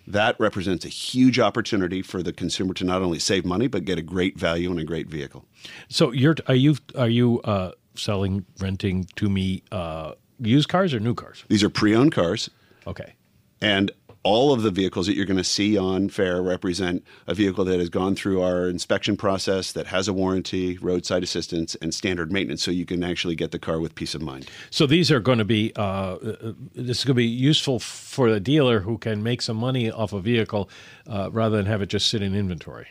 That 0.07 0.39
represents 0.39 0.85
a 0.85 0.89
huge 0.89 1.39
opportunity 1.39 2.03
for 2.03 2.23
the 2.23 2.33
consumer 2.33 2.75
to 2.75 2.85
not 2.85 3.03
only 3.03 3.19
save 3.19 3.45
money 3.45 3.67
but 3.67 3.85
get 3.85 3.99
a 3.99 4.03
great 4.03 4.39
value 4.39 4.71
and 4.71 4.79
a 4.79 4.85
great 4.85 5.09
vehicle. 5.09 5.45
So 5.89 6.13
you're 6.13 6.37
are 6.47 6.55
you 6.55 6.77
are 6.97 7.09
you 7.09 7.41
uh, 7.43 7.73
selling 7.95 8.45
renting 8.61 9.07
to 9.17 9.29
me 9.29 9.63
uh, 9.73 10.13
used 10.39 10.69
cars 10.69 10.95
or 10.95 11.01
new 11.01 11.15
cars? 11.15 11.45
These 11.49 11.63
are 11.63 11.71
pre-owned 11.71 12.13
cars. 12.13 12.51
Okay. 12.87 13.15
And 13.61 13.91
all 14.26 14.52
of 14.52 14.62
the 14.62 14.73
vehicles 14.73 15.06
that 15.06 15.14
you're 15.14 15.25
going 15.25 15.37
to 15.37 15.45
see 15.45 15.78
on 15.78 16.09
fair 16.09 16.42
represent 16.42 17.04
a 17.28 17.35
vehicle 17.35 17.64
that 17.64 17.78
has 17.78 17.88
gone 17.88 18.16
through 18.16 18.42
our 18.42 18.68
inspection 18.68 19.16
process, 19.16 19.71
that 19.71 19.87
has 19.87 20.09
a 20.09 20.12
warranty, 20.12 20.76
roadside 20.78 21.23
assistance, 21.23 21.76
and 21.76 21.95
standard 21.95 22.33
maintenance, 22.33 22.61
so 22.61 22.73
you 22.73 22.85
can 22.85 23.04
actually 23.04 23.37
get 23.37 23.52
the 23.52 23.59
car 23.61 23.78
with 23.78 23.95
peace 23.95 24.16
of 24.16 24.23
mind. 24.23 24.50
So 24.71 24.85
these 24.85 25.12
are 25.12 25.21
going 25.21 25.38
to 25.38 25.45
be 25.45 25.73
uh, 25.76 25.83
uh 25.83 26.52
this 26.75 26.99
is 26.99 27.04
going 27.04 27.14
to 27.14 27.23
be 27.23 27.25
useful 27.25 27.78
for 27.78 28.28
the 28.28 28.40
dealer 28.40 28.80
who 28.80 28.99
can 28.99 29.23
make 29.23 29.42
some 29.42 29.56
money 29.56 29.92
off 29.92 30.12
a 30.12 30.21
vehicle 30.21 30.68
uh, 31.06 31.30
rather 31.30 31.56
than 31.56 31.66
have 31.66 31.80
it 31.80 31.87
just 31.87 32.09
sit 32.09 32.21
in 32.21 32.35
inventory. 32.35 32.88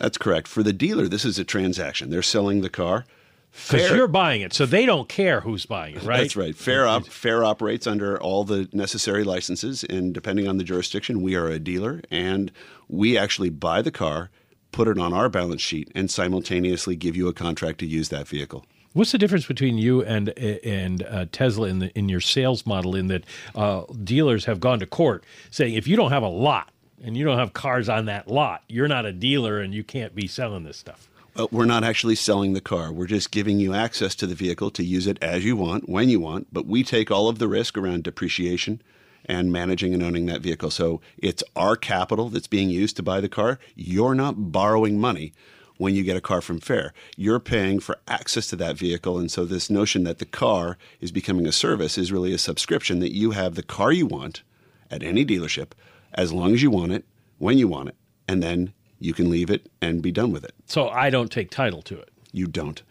That's 0.00 0.18
correct. 0.18 0.48
For 0.48 0.64
the 0.64 0.72
dealer, 0.72 1.06
this 1.06 1.24
is 1.24 1.38
a 1.38 1.44
transaction. 1.44 2.10
They're 2.10 2.22
selling 2.22 2.60
the 2.60 2.70
car. 2.70 3.04
Because 3.52 3.90
you're 3.90 4.08
buying 4.08 4.40
it, 4.40 4.52
so 4.52 4.64
they 4.64 4.86
don't 4.86 5.08
care 5.08 5.40
who's 5.40 5.66
buying 5.66 5.96
it, 5.96 6.02
right? 6.02 6.18
That's 6.20 6.36
right. 6.36 6.56
Fair, 6.56 6.86
op- 6.86 7.06
fair 7.08 7.44
operates 7.44 7.86
under 7.86 8.20
all 8.20 8.44
the 8.44 8.68
necessary 8.72 9.24
licenses, 9.24 9.84
and 9.84 10.14
depending 10.14 10.48
on 10.48 10.56
the 10.56 10.64
jurisdiction, 10.64 11.20
we 11.20 11.34
are 11.34 11.48
a 11.48 11.58
dealer, 11.58 12.00
and 12.10 12.50
we 12.88 13.18
actually 13.18 13.50
buy 13.50 13.82
the 13.82 13.90
car, 13.90 14.30
put 14.72 14.88
it 14.88 14.98
on 14.98 15.12
our 15.12 15.28
balance 15.28 15.60
sheet, 15.60 15.92
and 15.94 16.10
simultaneously 16.10 16.96
give 16.96 17.14
you 17.14 17.28
a 17.28 17.34
contract 17.34 17.78
to 17.80 17.86
use 17.86 18.08
that 18.08 18.26
vehicle. 18.26 18.64
What's 18.94 19.12
the 19.12 19.18
difference 19.18 19.46
between 19.46 19.78
you 19.78 20.02
and 20.02 20.28
and 20.38 21.02
uh, 21.02 21.26
Tesla 21.32 21.68
in 21.68 21.78
the 21.78 21.96
in 21.98 22.08
your 22.08 22.20
sales 22.20 22.66
model? 22.66 22.94
In 22.94 23.06
that 23.08 23.24
uh, 23.54 23.84
dealers 24.04 24.44
have 24.44 24.60
gone 24.60 24.80
to 24.80 24.86
court 24.86 25.24
saying 25.50 25.74
if 25.74 25.86
you 25.86 25.96
don't 25.96 26.10
have 26.10 26.22
a 26.22 26.28
lot 26.28 26.70
and 27.02 27.16
you 27.16 27.24
don't 27.24 27.38
have 27.38 27.54
cars 27.54 27.88
on 27.88 28.04
that 28.06 28.28
lot, 28.28 28.64
you're 28.68 28.88
not 28.88 29.06
a 29.06 29.12
dealer 29.12 29.60
and 29.60 29.72
you 29.72 29.82
can't 29.82 30.14
be 30.14 30.26
selling 30.26 30.64
this 30.64 30.76
stuff. 30.76 31.08
We're 31.50 31.64
not 31.64 31.82
actually 31.82 32.16
selling 32.16 32.52
the 32.52 32.60
car. 32.60 32.92
We're 32.92 33.06
just 33.06 33.30
giving 33.30 33.58
you 33.58 33.72
access 33.72 34.14
to 34.16 34.26
the 34.26 34.34
vehicle 34.34 34.70
to 34.72 34.84
use 34.84 35.06
it 35.06 35.16
as 35.22 35.44
you 35.44 35.56
want, 35.56 35.88
when 35.88 36.10
you 36.10 36.20
want, 36.20 36.48
but 36.52 36.66
we 36.66 36.84
take 36.84 37.10
all 37.10 37.28
of 37.28 37.38
the 37.38 37.48
risk 37.48 37.78
around 37.78 38.04
depreciation 38.04 38.82
and 39.24 39.50
managing 39.50 39.94
and 39.94 40.02
owning 40.02 40.26
that 40.26 40.42
vehicle. 40.42 40.70
So 40.70 41.00
it's 41.16 41.42
our 41.56 41.74
capital 41.74 42.28
that's 42.28 42.48
being 42.48 42.68
used 42.68 42.96
to 42.96 43.02
buy 43.02 43.20
the 43.22 43.30
car. 43.30 43.58
You're 43.74 44.14
not 44.14 44.52
borrowing 44.52 45.00
money 45.00 45.32
when 45.78 45.94
you 45.94 46.02
get 46.02 46.18
a 46.18 46.20
car 46.20 46.42
from 46.42 46.60
Fair. 46.60 46.92
You're 47.16 47.40
paying 47.40 47.80
for 47.80 47.98
access 48.06 48.46
to 48.48 48.56
that 48.56 48.76
vehicle. 48.76 49.18
And 49.18 49.30
so 49.30 49.46
this 49.46 49.70
notion 49.70 50.04
that 50.04 50.18
the 50.18 50.26
car 50.26 50.76
is 51.00 51.12
becoming 51.12 51.46
a 51.46 51.52
service 51.52 51.96
is 51.96 52.12
really 52.12 52.34
a 52.34 52.38
subscription 52.38 52.98
that 52.98 53.14
you 53.14 53.30
have 53.30 53.54
the 53.54 53.62
car 53.62 53.90
you 53.90 54.06
want 54.06 54.42
at 54.90 55.02
any 55.02 55.24
dealership 55.24 55.68
as 56.12 56.30
long 56.30 56.52
as 56.52 56.62
you 56.62 56.70
want 56.70 56.92
it, 56.92 57.06
when 57.38 57.56
you 57.56 57.68
want 57.68 57.88
it, 57.88 57.96
and 58.28 58.42
then 58.42 58.74
you 59.04 59.12
can 59.12 59.30
leave 59.30 59.50
it 59.50 59.70
and 59.80 60.02
be 60.02 60.12
done 60.12 60.32
with 60.32 60.44
it. 60.44 60.54
So 60.66 60.88
I 60.88 61.10
don't 61.10 61.30
take 61.30 61.50
title 61.50 61.82
to 61.82 61.98
it. 61.98 62.10
You 62.32 62.46
don't. 62.46 62.82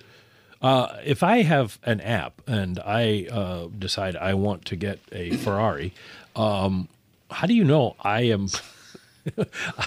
Uh, 0.61 0.97
if 1.03 1.23
I 1.23 1.41
have 1.41 1.79
an 1.83 2.01
app 2.01 2.41
and 2.47 2.79
I 2.85 3.27
uh, 3.31 3.67
decide 3.77 4.15
I 4.15 4.35
want 4.35 4.65
to 4.65 4.75
get 4.75 4.99
a 5.11 5.31
Ferrari, 5.37 5.93
um, 6.35 6.87
how 7.31 7.47
do 7.47 7.53
you 7.53 7.63
know 7.63 7.95
I 8.01 8.21
am? 8.21 8.47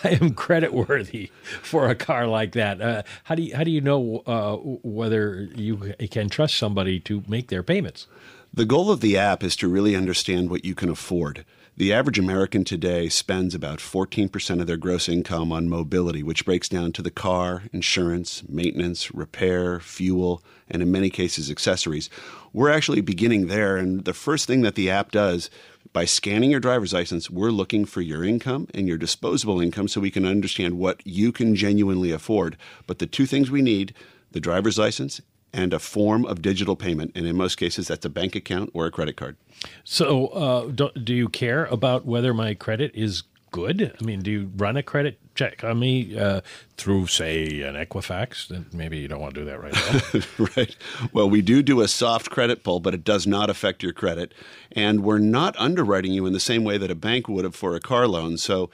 I 0.05 0.19
am 0.21 0.35
credit 0.35 0.73
worthy 0.73 1.31
for 1.63 1.89
a 1.89 1.95
car 1.97 2.27
like 2.27 2.53
that. 2.53 2.81
Uh, 2.81 3.03
how 3.25 3.35
do 3.35 3.43
you, 3.43 3.57
how 3.57 3.65
do 3.65 3.71
you 3.71 3.81
know 3.81 4.23
uh, 4.27 4.57
whether 4.57 5.49
you 5.55 5.95
can 6.11 6.29
trust 6.29 6.57
somebody 6.57 7.01
to 7.01 7.25
make 7.27 7.49
their 7.49 7.65
payments? 7.65 8.07
The 8.53 8.65
goal 8.65 8.93
of 8.93 9.01
the 9.01 9.19
app 9.19 9.43
is 9.43 9.57
to 9.57 9.69
really 9.69 9.97
understand 9.97 10.51
what 10.51 10.65
you 10.65 10.77
can 10.77 10.89
afford. 10.89 11.45
The 11.77 11.93
average 11.93 12.21
American 12.21 12.63
today 12.63 13.09
spends 13.09 13.53
about 13.53 13.81
14% 13.81 14.61
of 14.61 14.69
their 14.69 14.77
gross 14.77 15.09
income 15.09 15.51
on 15.51 15.69
mobility, 15.69 16.23
which 16.23 16.45
breaks 16.45 16.69
down 16.69 16.93
to 16.93 17.03
the 17.03 17.11
car, 17.11 17.65
insurance, 17.73 18.49
maintenance, 18.49 19.13
repair, 19.13 19.81
fuel, 19.81 20.41
and 20.71 20.83
in 20.83 20.93
many 20.93 21.11
cases, 21.11 21.51
accessories. 21.51 22.09
We're 22.53 22.71
actually 22.71 23.01
beginning 23.01 23.49
there. 23.49 23.77
And 23.77 24.05
the 24.05 24.15
first 24.15 24.47
thing 24.47 24.61
that 24.61 24.77
the 24.77 24.89
app 24.89 25.11
does 25.11 25.51
by 25.93 26.05
scanning 26.05 26.53
your 26.53 26.61
driver's 26.61 26.93
license, 26.93 27.29
we're 27.29 27.51
looking 27.51 27.87
for 27.87 28.03
your 28.03 28.23
income 28.23 28.69
and 28.73 28.87
your 28.87 28.97
disposable 28.97 29.61
income 29.61 29.89
so 29.89 30.01
we 30.01 30.13
can 30.13 30.25
understand 30.25 30.79
what 30.79 31.05
you 31.05 31.33
can 31.33 31.57
genuinely 31.57 32.13
afford. 32.13 32.57
But 32.87 33.01
the 33.01 33.07
two 33.07 33.27
things 33.27 33.51
we 33.51 33.63
need 33.63 33.95
the 34.31 34.39
driver's 34.39 34.79
license 34.79 35.21
and 35.55 35.73
a 35.73 35.79
form 35.79 36.27
of 36.27 36.43
digital 36.43 36.77
payment. 36.77 37.13
And 37.15 37.27
in 37.27 37.37
most 37.37 37.57
cases, 37.57 37.89
that's 37.89 38.05
a 38.05 38.11
bank 38.11 38.35
account 38.35 38.71
or 38.75 38.87
a 38.87 38.91
credit 38.91 39.17
card. 39.17 39.37
So, 39.85 40.27
uh, 40.29 40.67
do, 40.67 40.91
do, 40.91 41.15
you 41.15 41.29
care 41.29 41.67
about 41.67 42.05
whether 42.05 42.35
my 42.35 42.55
credit 42.55 42.91
is 42.95 43.23
good? 43.53 43.97
I 43.99 44.05
mean, 44.05 44.21
do 44.21 44.31
you 44.31 44.51
run 44.57 44.77
a 44.77 44.83
credit 44.83 45.19
check 45.37 45.63
on 45.63 45.79
me 45.79 46.19
uh, 46.19 46.41
through, 46.77 47.07
say, 47.07 47.63
an 47.63 47.77
Equifax? 47.77 48.49
Then 48.49 48.67
maybe 48.73 48.99
you 48.99 49.07
don't 49.07 49.21
want 49.21 49.35
to 49.35 49.41
do 49.41 49.47
that 49.47 49.63
right 49.63 49.73
now. 49.73 50.47
right. 50.57 50.77
Well, 51.13 51.31
we 51.31 51.41
do 51.41 51.63
do 51.63 51.81
a 51.81 51.89
soft 51.89 52.31
credit 52.31 52.65
pull, 52.65 52.81
but 52.81 52.93
it 52.93 53.05
does 53.05 53.27
not 53.27 53.49
affect 53.49 53.83
your 53.83 53.93
credit. 53.93 54.35
And 54.73 55.05
we're 55.05 55.19
not 55.19 55.55
underwriting 55.57 56.13
you 56.13 56.27
in 56.27 56.33
the 56.33 56.41
same 56.41 56.65
way 56.65 56.79
that 56.79 56.91
a 56.91 56.97
bank 56.97 57.29
would 57.29 57.45
have 57.45 57.55
for 57.55 57.77
a 57.77 57.81
car 57.81 58.09
loan. 58.09 58.39
So 58.39 58.71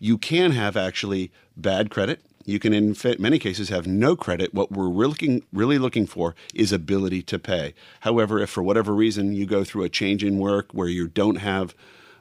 you 0.00 0.18
can 0.18 0.50
have 0.50 0.76
actually 0.76 1.30
bad 1.56 1.90
credit 1.90 2.20
you 2.44 2.58
can, 2.58 2.72
in 2.72 2.96
many 3.18 3.38
cases, 3.38 3.68
have 3.68 3.86
no 3.86 4.16
credit. 4.16 4.52
What 4.52 4.70
we're 4.70 4.88
really 4.88 5.08
looking, 5.08 5.42
really 5.52 5.78
looking 5.78 6.06
for 6.06 6.34
is 6.54 6.72
ability 6.72 7.22
to 7.22 7.38
pay. 7.38 7.74
However, 8.00 8.40
if 8.40 8.50
for 8.50 8.62
whatever 8.62 8.94
reason 8.94 9.34
you 9.34 9.46
go 9.46 9.64
through 9.64 9.84
a 9.84 9.88
change 9.88 10.22
in 10.22 10.38
work 10.38 10.72
where 10.72 10.88
you 10.88 11.08
don't 11.08 11.36
have 11.36 11.74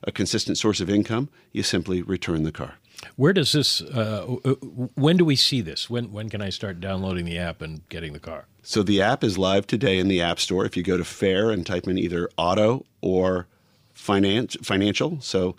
a 0.04 0.12
consistent 0.12 0.58
source 0.58 0.80
of 0.82 0.90
income, 0.90 1.30
you 1.52 1.64
simply 1.64 2.02
return 2.02 2.44
the 2.44 2.52
car. 2.52 2.76
Where 3.16 3.34
does 3.34 3.52
this? 3.52 3.82
Uh, 3.82 4.22
when 4.96 5.18
do 5.18 5.26
we 5.26 5.36
see 5.36 5.62
this? 5.62 5.90
When 5.90 6.12
when 6.12 6.30
can 6.30 6.42
I 6.42 6.50
start 6.50 6.80
downloading 6.80 7.26
the 7.26 7.38
app 7.38 7.62
and 7.62 7.88
getting 7.90 8.14
the 8.14 8.20
car? 8.20 8.46
So 8.62 8.82
the 8.82 9.02
app 9.02 9.24
is 9.24 9.38
live 9.38 9.68
today 9.68 9.98
in 9.98 10.08
the 10.08 10.22
App 10.22 10.40
Store. 10.40 10.66
If 10.66 10.78
you 10.78 10.84
go 10.84 10.96
to 10.96 11.04
Fair 11.04 11.52
and 11.52 11.66
type 11.66 11.88
in 11.88 11.98
either 11.98 12.30
auto 12.38 12.86
or 13.02 13.48
finance 13.94 14.56
financial, 14.62 15.20
so 15.20 15.56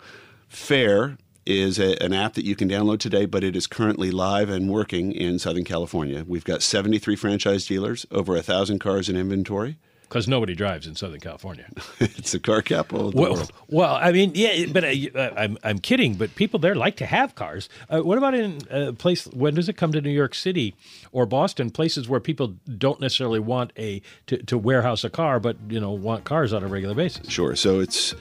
Fair 0.47 1.17
is 1.45 1.79
a, 1.79 2.01
an 2.03 2.13
app 2.13 2.33
that 2.33 2.45
you 2.45 2.55
can 2.55 2.69
download 2.69 2.99
today, 2.99 3.25
but 3.25 3.43
it 3.43 3.55
is 3.55 3.67
currently 3.67 4.11
live 4.11 4.49
and 4.49 4.69
working 4.69 5.11
in 5.11 5.39
Southern 5.39 5.63
California. 5.63 6.23
We've 6.27 6.43
got 6.43 6.63
73 6.63 7.15
franchise 7.15 7.65
dealers, 7.65 8.05
over 8.11 8.33
a 8.33 8.37
1,000 8.37 8.79
cars 8.79 9.09
in 9.09 9.15
inventory. 9.15 9.77
Because 10.03 10.27
nobody 10.27 10.53
drives 10.53 10.85
in 10.85 10.95
Southern 10.95 11.19
California. 11.19 11.65
it's 11.99 12.31
the 12.31 12.39
car 12.39 12.61
capital 12.61 13.07
of 13.07 13.15
the 13.15 13.21
well, 13.21 13.33
world. 13.33 13.51
Well, 13.67 13.95
I 13.95 14.11
mean, 14.11 14.31
yeah, 14.35 14.67
but 14.71 14.83
uh, 14.83 15.31
I'm, 15.35 15.57
I'm 15.63 15.79
kidding, 15.79 16.13
but 16.13 16.35
people 16.35 16.59
there 16.59 16.75
like 16.75 16.95
to 16.97 17.05
have 17.05 17.35
cars. 17.35 17.69
Uh, 17.89 18.01
what 18.01 18.17
about 18.17 18.35
in 18.35 18.59
a 18.69 18.93
place, 18.93 19.25
when 19.27 19.55
does 19.55 19.67
it 19.67 19.73
come 19.73 19.91
to 19.93 20.01
New 20.01 20.11
York 20.11 20.35
City 20.35 20.75
or 21.11 21.25
Boston, 21.25 21.71
places 21.71 22.07
where 22.07 22.19
people 22.19 22.55
don't 22.77 22.99
necessarily 23.01 23.39
want 23.39 23.73
a 23.77 24.01
to, 24.27 24.37
to 24.43 24.57
warehouse 24.57 25.03
a 25.03 25.09
car, 25.09 25.39
but, 25.39 25.57
you 25.69 25.79
know, 25.79 25.91
want 25.91 26.23
cars 26.23 26.53
on 26.53 26.63
a 26.63 26.67
regular 26.67 26.95
basis? 26.95 27.27
Sure. 27.27 27.55
So 27.55 27.79
it's 27.79 28.13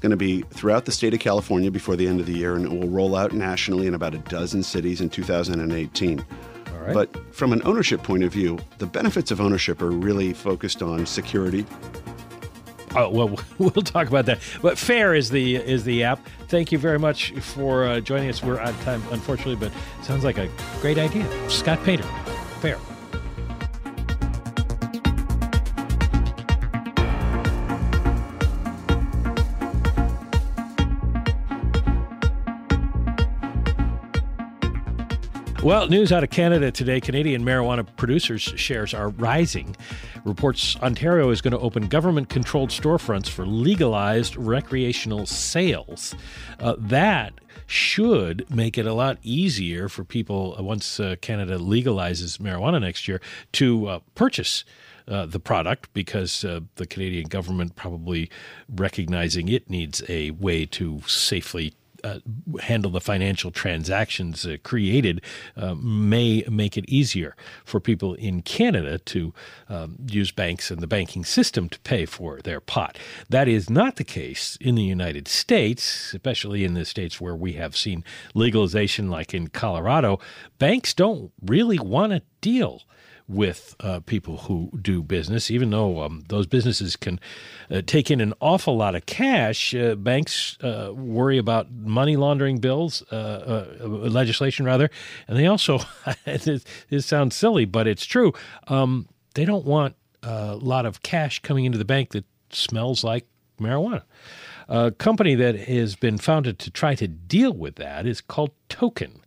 going 0.00 0.10
to 0.10 0.16
be 0.16 0.42
throughout 0.50 0.84
the 0.84 0.92
state 0.92 1.14
of 1.14 1.20
California 1.20 1.70
before 1.70 1.96
the 1.96 2.08
end 2.08 2.20
of 2.20 2.26
the 2.26 2.32
year, 2.32 2.56
and 2.56 2.66
it 2.66 2.72
will 2.72 2.88
roll 2.88 3.14
out 3.14 3.32
nationally 3.32 3.86
in 3.86 3.94
about 3.94 4.14
a 4.14 4.18
dozen 4.18 4.62
cities 4.62 5.00
in 5.00 5.08
2018. 5.10 6.24
But 6.92 7.34
from 7.34 7.52
an 7.52 7.62
ownership 7.64 8.02
point 8.02 8.24
of 8.24 8.32
view, 8.32 8.58
the 8.78 8.86
benefits 8.86 9.30
of 9.30 9.40
ownership 9.40 9.82
are 9.82 9.90
really 9.90 10.32
focused 10.32 10.82
on 10.82 11.06
security. 11.06 11.64
Oh 12.96 13.08
well, 13.08 13.38
we'll 13.58 13.70
talk 13.70 14.08
about 14.08 14.26
that. 14.26 14.40
But 14.62 14.76
Fair 14.76 15.14
is 15.14 15.30
the 15.30 15.56
is 15.56 15.84
the 15.84 16.02
app. 16.02 16.26
Thank 16.48 16.72
you 16.72 16.78
very 16.78 16.98
much 16.98 17.32
for 17.32 17.86
uh, 17.86 18.00
joining 18.00 18.28
us. 18.28 18.42
We're 18.42 18.58
out 18.58 18.70
of 18.70 18.82
time, 18.82 19.02
unfortunately, 19.12 19.56
but 19.56 19.72
sounds 20.02 20.24
like 20.24 20.38
a 20.38 20.48
great 20.80 20.98
idea. 20.98 21.26
Scott 21.48 21.82
Painter, 21.84 22.08
Fair. 22.60 22.78
Well, 35.62 35.88
news 35.88 36.10
out 36.10 36.24
of 36.24 36.30
Canada 36.30 36.70
today 36.70 37.00
Canadian 37.00 37.44
marijuana 37.44 37.86
producers' 37.98 38.40
shares 38.40 38.94
are 38.94 39.10
rising. 39.10 39.76
Reports 40.24 40.74
Ontario 40.76 41.28
is 41.28 41.42
going 41.42 41.52
to 41.52 41.58
open 41.58 41.86
government 41.86 42.30
controlled 42.30 42.70
storefronts 42.70 43.28
for 43.28 43.44
legalized 43.44 44.36
recreational 44.36 45.26
sales. 45.26 46.14
Uh, 46.58 46.76
that 46.78 47.34
should 47.66 48.48
make 48.48 48.78
it 48.78 48.86
a 48.86 48.94
lot 48.94 49.18
easier 49.22 49.90
for 49.90 50.02
people 50.02 50.56
uh, 50.58 50.62
once 50.62 50.98
uh, 50.98 51.16
Canada 51.20 51.58
legalizes 51.58 52.38
marijuana 52.38 52.80
next 52.80 53.06
year 53.06 53.20
to 53.52 53.86
uh, 53.86 54.00
purchase. 54.14 54.64
Uh, 55.08 55.26
the 55.26 55.40
product 55.40 55.92
because 55.92 56.44
uh, 56.44 56.60
the 56.76 56.86
Canadian 56.86 57.26
government 57.26 57.74
probably 57.74 58.30
recognizing 58.72 59.48
it 59.48 59.68
needs 59.68 60.04
a 60.08 60.30
way 60.30 60.64
to 60.64 61.00
safely 61.06 61.74
uh, 62.04 62.18
handle 62.60 62.90
the 62.90 63.00
financial 63.00 63.50
transactions 63.50 64.46
uh, 64.46 64.56
created 64.62 65.22
uh, 65.56 65.74
may 65.74 66.44
make 66.50 66.76
it 66.76 66.88
easier 66.88 67.36
for 67.64 67.80
people 67.80 68.14
in 68.14 68.42
Canada 68.42 68.98
to 68.98 69.32
um, 69.68 69.96
use 70.06 70.30
banks 70.30 70.70
and 70.70 70.80
the 70.80 70.86
banking 70.86 71.24
system 71.24 71.68
to 71.68 71.78
pay 71.80 72.06
for 72.06 72.40
their 72.42 72.60
pot. 72.60 72.98
That 73.28 73.48
is 73.48 73.70
not 73.70 73.96
the 73.96 74.04
case 74.04 74.56
in 74.60 74.74
the 74.74 74.82
United 74.82 75.28
States, 75.28 76.12
especially 76.14 76.64
in 76.64 76.74
the 76.74 76.84
states 76.84 77.20
where 77.20 77.36
we 77.36 77.54
have 77.54 77.76
seen 77.76 78.04
legalization, 78.34 79.10
like 79.10 79.34
in 79.34 79.48
Colorado. 79.48 80.20
Banks 80.58 80.94
don't 80.94 81.32
really 81.42 81.78
want 81.78 82.12
to 82.12 82.22
deal 82.40 82.82
with 83.30 83.76
uh, 83.80 84.00
people 84.00 84.38
who 84.38 84.70
do 84.82 85.02
business, 85.02 85.50
even 85.50 85.70
though 85.70 86.02
um, 86.02 86.24
those 86.28 86.46
businesses 86.46 86.96
can 86.96 87.20
uh, 87.70 87.80
take 87.86 88.10
in 88.10 88.20
an 88.20 88.34
awful 88.40 88.76
lot 88.76 88.96
of 88.96 89.06
cash. 89.06 89.72
Uh, 89.74 89.94
banks 89.94 90.58
uh, 90.62 90.92
worry 90.92 91.38
about 91.38 91.70
money 91.70 92.16
laundering 92.16 92.58
bills, 92.58 93.04
uh, 93.12 93.14
uh, 93.80 93.86
legislation 93.86 94.66
rather, 94.66 94.90
and 95.28 95.38
they 95.38 95.46
also. 95.46 95.78
this, 96.24 96.64
this, 96.88 97.06
sounds 97.06 97.34
silly, 97.34 97.64
but 97.64 97.86
it's 97.86 98.04
true. 98.04 98.32
Um, 98.68 99.08
they 99.34 99.44
don't 99.44 99.64
want 99.64 99.96
a 100.22 100.56
lot 100.56 100.86
of 100.86 101.02
cash 101.02 101.40
coming 101.40 101.64
into 101.64 101.78
the 101.78 101.84
bank 101.84 102.10
that 102.10 102.24
smells 102.50 103.04
like 103.04 103.26
marijuana. 103.60 104.02
A 104.68 104.90
company 104.90 105.34
that 105.34 105.56
has 105.56 105.96
been 105.96 106.18
founded 106.18 106.58
to 106.60 106.70
try 106.70 106.94
to 106.94 107.08
deal 107.08 107.52
with 107.52 107.76
that 107.76 108.06
is 108.06 108.20
called 108.20 108.50
Tokken. 108.68 109.19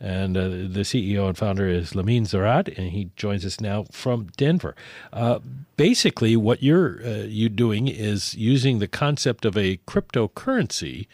And 0.00 0.36
uh, 0.36 0.48
the 0.48 0.82
CEO 0.84 1.28
and 1.28 1.38
founder 1.38 1.68
is 1.68 1.92
Lamine 1.92 2.22
Zarrad, 2.22 2.76
and 2.76 2.90
he 2.90 3.10
joins 3.16 3.44
us 3.46 3.60
now 3.60 3.84
from 3.90 4.28
Denver. 4.36 4.74
Uh, 5.12 5.38
basically, 5.76 6.36
what 6.36 6.62
you're 6.62 7.00
uh, 7.04 7.24
you 7.24 7.48
doing 7.48 7.88
is 7.88 8.34
using 8.34 8.80
the 8.80 8.88
concept 8.88 9.44
of 9.44 9.56
a 9.56 9.78
cryptocurrency 9.86 11.06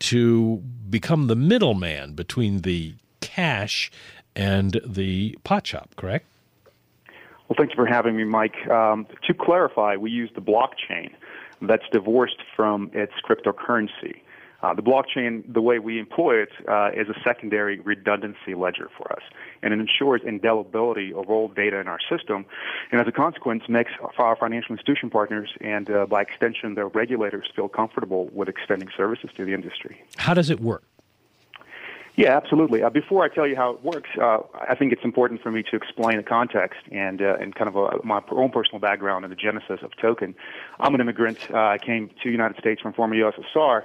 to 0.00 0.62
become 0.90 1.28
the 1.28 1.36
middleman 1.36 2.14
between 2.14 2.62
the 2.62 2.94
cash 3.20 3.90
and 4.34 4.80
the 4.84 5.38
pot 5.44 5.66
shop, 5.66 5.90
correct? 5.96 6.26
Well, 7.48 7.56
thank 7.58 7.70
you 7.70 7.76
for 7.76 7.86
having 7.86 8.16
me, 8.16 8.24
Mike. 8.24 8.66
Um, 8.68 9.06
to 9.26 9.34
clarify, 9.34 9.96
we 9.96 10.10
use 10.10 10.30
the 10.34 10.40
blockchain 10.40 11.10
that's 11.60 11.84
divorced 11.92 12.42
from 12.56 12.90
its 12.92 13.12
cryptocurrency. 13.28 14.20
Uh, 14.62 14.72
the 14.74 14.82
blockchain, 14.82 15.42
the 15.52 15.60
way 15.60 15.78
we 15.78 15.98
employ 15.98 16.36
it, 16.36 16.50
uh, 16.68 16.90
is 16.94 17.08
a 17.08 17.14
secondary 17.24 17.80
redundancy 17.80 18.54
ledger 18.54 18.88
for 18.96 19.12
us, 19.12 19.22
and 19.62 19.74
it 19.74 19.80
ensures 19.80 20.20
indelibility 20.22 21.12
of 21.12 21.28
all 21.28 21.48
data 21.48 21.78
in 21.78 21.88
our 21.88 21.98
system, 22.08 22.46
and 22.92 23.00
as 23.00 23.08
a 23.08 23.12
consequence, 23.12 23.64
makes 23.68 23.92
our 24.18 24.36
financial 24.36 24.72
institution 24.72 25.10
partners 25.10 25.50
and, 25.60 25.90
uh, 25.90 26.06
by 26.06 26.22
extension, 26.22 26.74
their 26.74 26.88
regulators 26.88 27.48
feel 27.54 27.68
comfortable 27.68 28.30
with 28.32 28.48
extending 28.48 28.88
services 28.96 29.30
to 29.36 29.44
the 29.44 29.52
industry. 29.52 30.00
How 30.16 30.34
does 30.34 30.50
it 30.50 30.60
work? 30.60 30.84
Yeah, 32.14 32.36
absolutely. 32.36 32.82
Uh, 32.82 32.90
before 32.90 33.24
I 33.24 33.28
tell 33.28 33.46
you 33.46 33.56
how 33.56 33.70
it 33.70 33.82
works, 33.82 34.10
uh, 34.20 34.38
I 34.68 34.74
think 34.74 34.92
it's 34.92 35.04
important 35.04 35.42
for 35.42 35.50
me 35.50 35.62
to 35.62 35.76
explain 35.76 36.18
the 36.18 36.22
context 36.22 36.80
and 36.90 37.22
uh, 37.22 37.36
and 37.40 37.54
kind 37.54 37.68
of 37.68 37.76
a, 37.76 38.04
my 38.04 38.20
own 38.30 38.50
personal 38.50 38.80
background 38.80 39.24
and 39.24 39.32
the 39.32 39.36
genesis 39.36 39.80
of 39.82 39.92
Tokken. 39.92 40.34
I'm 40.78 40.94
an 40.94 41.00
immigrant. 41.00 41.38
Uh, 41.50 41.56
I 41.56 41.78
came 41.78 42.08
to 42.08 42.24
the 42.24 42.30
United 42.30 42.58
States 42.58 42.82
from 42.82 42.92
former 42.92 43.16
USSR 43.16 43.84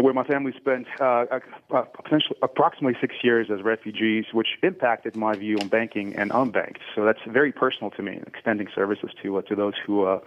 where 0.00 0.12
my 0.12 0.24
family 0.24 0.52
spent 0.56 0.86
uh, 1.00 1.24
uh, 1.70 1.82
potentially 1.82 2.36
approximately 2.42 2.98
six 3.00 3.16
years 3.22 3.48
as 3.52 3.62
refugees, 3.62 4.26
which 4.32 4.48
impacted 4.62 5.16
my 5.16 5.34
view 5.34 5.56
on 5.60 5.68
banking 5.68 6.14
and 6.16 6.30
unbanked. 6.30 6.78
So 6.94 7.04
that's 7.04 7.20
very 7.26 7.52
personal 7.52 7.90
to 7.92 8.02
me, 8.02 8.20
extending 8.26 8.68
services 8.74 9.10
to 9.22 9.38
uh, 9.38 9.42
to 9.42 9.54
those 9.54 9.74
who 9.86 10.04
uh, 10.04 10.20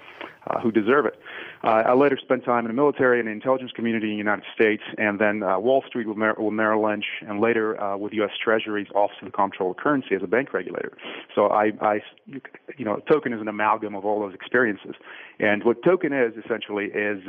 uh, 0.48 0.60
who 0.60 0.72
deserve 0.72 1.06
it. 1.06 1.20
Uh, 1.64 1.84
I 1.86 1.94
later 1.94 2.18
spent 2.22 2.44
time 2.44 2.66
in 2.66 2.70
the 2.70 2.74
military 2.74 3.20
and 3.20 3.28
the 3.28 3.32
intelligence 3.32 3.72
community 3.72 4.08
in 4.08 4.14
the 4.14 4.18
United 4.18 4.46
States, 4.56 4.82
and 4.98 5.20
then 5.20 5.42
Wall 5.42 5.84
Street 5.88 6.08
with, 6.08 6.18
Mer- 6.18 6.36
with 6.36 6.54
Merrill 6.54 6.84
Lynch, 6.84 7.06
and 7.28 7.40
later 7.40 7.78
with 7.98 8.14
U.S. 8.14 8.32
Treasury's 8.44 8.88
Office 8.96 9.18
of 9.22 9.28
the 9.28 9.32
Comptroller 9.32 9.72
of 9.72 9.78
Currency 9.78 10.16
as 10.16 10.24
a 10.24 10.28
bank 10.28 10.54
regulator. 10.54 10.98
So 11.36 11.48
I, 11.48 11.74
I, 11.82 12.02
you 12.26 12.86
know, 12.86 12.98
Tokken 13.08 13.36
is 13.36 13.42
an 13.42 13.48
amalgam 13.48 13.94
of 13.94 14.04
all 14.04 14.20
those 14.20 14.34
experiences. 14.34 14.96
And 15.40 15.64
what 15.64 15.84
Tokken 15.84 16.12
is 16.12 16.44
essentially 16.44 16.86
is 16.86 17.22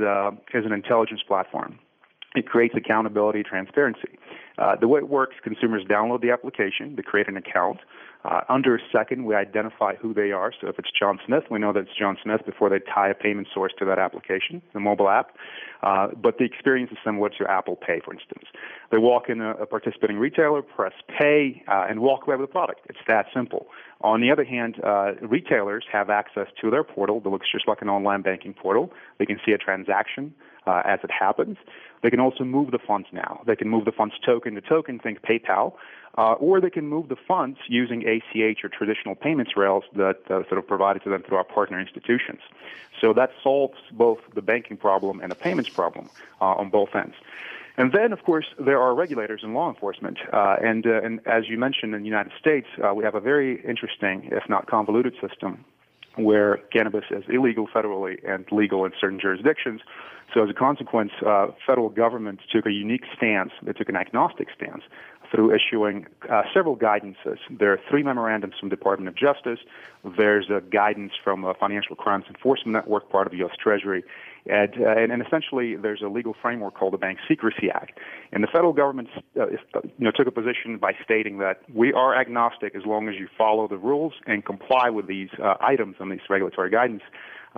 is 0.54 0.64
an 0.64 0.72
intelligence 0.72 1.20
platform. 1.26 1.78
It 2.34 2.46
creates 2.46 2.74
accountability, 2.76 3.42
transparency. 3.42 4.18
Uh, 4.58 4.76
the 4.76 4.88
way 4.88 4.98
it 4.98 5.08
works, 5.08 5.36
consumers 5.42 5.82
download 5.84 6.20
the 6.20 6.30
application, 6.30 6.96
they 6.96 7.02
create 7.02 7.28
an 7.28 7.36
account. 7.36 7.78
Uh, 8.24 8.42
under 8.48 8.76
a 8.76 8.78
second, 8.92 9.24
we 9.24 9.34
identify 9.34 9.96
who 9.96 10.14
they 10.14 10.30
are. 10.30 10.52
So 10.60 10.68
if 10.68 10.78
it's 10.78 10.90
John 10.96 11.18
Smith, 11.26 11.44
we 11.50 11.58
know 11.58 11.72
that 11.72 11.80
it's 11.80 11.98
John 11.98 12.16
Smith 12.22 12.42
before 12.46 12.68
they 12.68 12.78
tie 12.78 13.08
a 13.08 13.14
payment 13.14 13.48
source 13.52 13.72
to 13.80 13.84
that 13.86 13.98
application, 13.98 14.62
the 14.72 14.80
mobile 14.80 15.08
app. 15.08 15.36
Uh, 15.82 16.08
but 16.22 16.38
the 16.38 16.44
experience 16.44 16.92
is 16.92 16.98
similar 17.04 17.30
to 17.30 17.50
Apple 17.50 17.74
Pay, 17.74 18.00
for 18.04 18.14
instance. 18.14 18.44
They 18.92 18.98
walk 18.98 19.28
in 19.28 19.40
a, 19.40 19.54
a 19.54 19.66
participating 19.66 20.18
retailer, 20.18 20.62
press 20.62 20.92
pay, 21.18 21.64
uh, 21.66 21.86
and 21.88 22.00
walk 22.00 22.26
away 22.26 22.36
with 22.36 22.48
the 22.48 22.52
product. 22.52 22.82
It's 22.88 23.00
that 23.08 23.26
simple. 23.34 23.66
On 24.02 24.20
the 24.20 24.30
other 24.30 24.44
hand, 24.44 24.76
uh, 24.84 25.14
retailers 25.20 25.84
have 25.90 26.08
access 26.08 26.46
to 26.60 26.70
their 26.70 26.84
portal 26.84 27.20
that 27.20 27.28
looks 27.28 27.48
just 27.50 27.66
like 27.66 27.82
an 27.82 27.88
online 27.88 28.22
banking 28.22 28.54
portal. 28.54 28.92
They 29.18 29.26
can 29.26 29.40
see 29.44 29.52
a 29.52 29.58
transaction 29.58 30.32
uh, 30.66 30.82
as 30.84 31.00
it 31.02 31.10
happens. 31.10 31.56
They 32.02 32.10
can 32.10 32.20
also 32.20 32.44
move 32.44 32.70
the 32.70 32.78
funds 32.78 33.08
now. 33.12 33.42
They 33.46 33.56
can 33.56 33.68
move 33.68 33.84
the 33.84 33.92
funds 33.92 34.14
token 34.24 34.54
to 34.54 34.60
token, 34.60 34.98
think 34.98 35.22
PayPal, 35.22 35.74
uh, 36.18 36.32
or 36.34 36.60
they 36.60 36.70
can 36.70 36.88
move 36.88 37.08
the 37.08 37.16
funds 37.16 37.58
using 37.68 38.06
ACH 38.06 38.64
or 38.64 38.68
traditional 38.68 39.14
payments 39.14 39.56
rails 39.56 39.84
that 39.94 40.18
uh, 40.26 40.42
sort 40.48 40.58
of 40.58 40.66
provided 40.66 41.02
to 41.04 41.10
them 41.10 41.22
through 41.22 41.38
our 41.38 41.44
partner 41.44 41.80
institutions. 41.80 42.40
So 43.00 43.12
that 43.14 43.30
solves 43.42 43.78
both 43.92 44.18
the 44.34 44.42
banking 44.42 44.76
problem 44.76 45.20
and 45.20 45.30
the 45.30 45.36
payments 45.36 45.70
problem 45.70 46.10
uh, 46.40 46.44
on 46.44 46.70
both 46.70 46.94
ends. 46.94 47.14
And 47.78 47.92
then, 47.92 48.12
of 48.12 48.22
course, 48.24 48.46
there 48.58 48.80
are 48.80 48.94
regulators 48.94 49.40
and 49.42 49.54
law 49.54 49.70
enforcement. 49.70 50.18
Uh, 50.30 50.56
and, 50.62 50.86
uh, 50.86 51.00
and 51.02 51.26
as 51.26 51.48
you 51.48 51.56
mentioned, 51.56 51.94
in 51.94 52.02
the 52.02 52.08
United 52.08 52.32
States, 52.38 52.66
uh, 52.84 52.92
we 52.92 53.02
have 53.04 53.14
a 53.14 53.20
very 53.20 53.64
interesting, 53.64 54.28
if 54.30 54.46
not 54.48 54.66
convoluted, 54.66 55.14
system 55.26 55.64
where 56.16 56.58
cannabis 56.72 57.04
is 57.10 57.24
illegal 57.28 57.66
federally 57.66 58.16
and 58.28 58.44
legal 58.50 58.84
in 58.84 58.92
certain 59.00 59.20
jurisdictions. 59.20 59.80
So 60.34 60.42
as 60.42 60.50
a 60.50 60.54
consequence, 60.54 61.12
uh, 61.26 61.48
federal 61.66 61.90
government 61.90 62.40
took 62.50 62.66
a 62.66 62.72
unique 62.72 63.04
stance. 63.16 63.52
They 63.62 63.72
took 63.72 63.88
an 63.88 63.96
agnostic 63.96 64.48
stance 64.54 64.82
through 65.32 65.54
issuing 65.54 66.06
uh, 66.30 66.42
several 66.54 66.76
guidances. 66.76 67.38
There 67.50 67.72
are 67.72 67.80
three 67.88 68.02
memorandums 68.02 68.54
from 68.60 68.68
the 68.68 68.76
Department 68.76 69.08
of 69.08 69.16
Justice. 69.16 69.60
There's 70.16 70.50
a 70.50 70.60
guidance 70.60 71.12
from 71.24 71.44
a 71.44 71.54
Financial 71.54 71.96
Crimes 71.96 72.26
Enforcement 72.28 72.74
Network, 72.74 73.08
part 73.10 73.26
of 73.26 73.32
the 73.32 73.38
U.S. 73.38 73.56
Treasury, 73.60 74.04
and, 74.46 74.74
uh, 74.80 74.90
and, 74.90 75.12
and, 75.12 75.22
essentially 75.24 75.76
there's 75.76 76.02
a 76.02 76.08
legal 76.08 76.34
framework 76.42 76.74
called 76.74 76.92
the 76.92 76.98
Bank 76.98 77.18
Secrecy 77.28 77.70
Act. 77.72 77.98
And 78.32 78.42
the 78.42 78.48
federal 78.48 78.72
government, 78.72 79.08
uh, 79.38 79.46
you 79.50 79.58
know, 79.98 80.10
took 80.10 80.26
a 80.26 80.32
position 80.32 80.78
by 80.78 80.92
stating 81.04 81.38
that 81.38 81.60
we 81.72 81.92
are 81.92 82.14
agnostic 82.14 82.74
as 82.74 82.82
long 82.84 83.08
as 83.08 83.14
you 83.14 83.28
follow 83.38 83.68
the 83.68 83.78
rules 83.78 84.14
and 84.26 84.44
comply 84.44 84.90
with 84.90 85.06
these 85.06 85.30
uh, 85.42 85.54
items 85.60 85.96
on 86.00 86.10
these 86.10 86.20
regulatory 86.28 86.70
guidance 86.70 87.02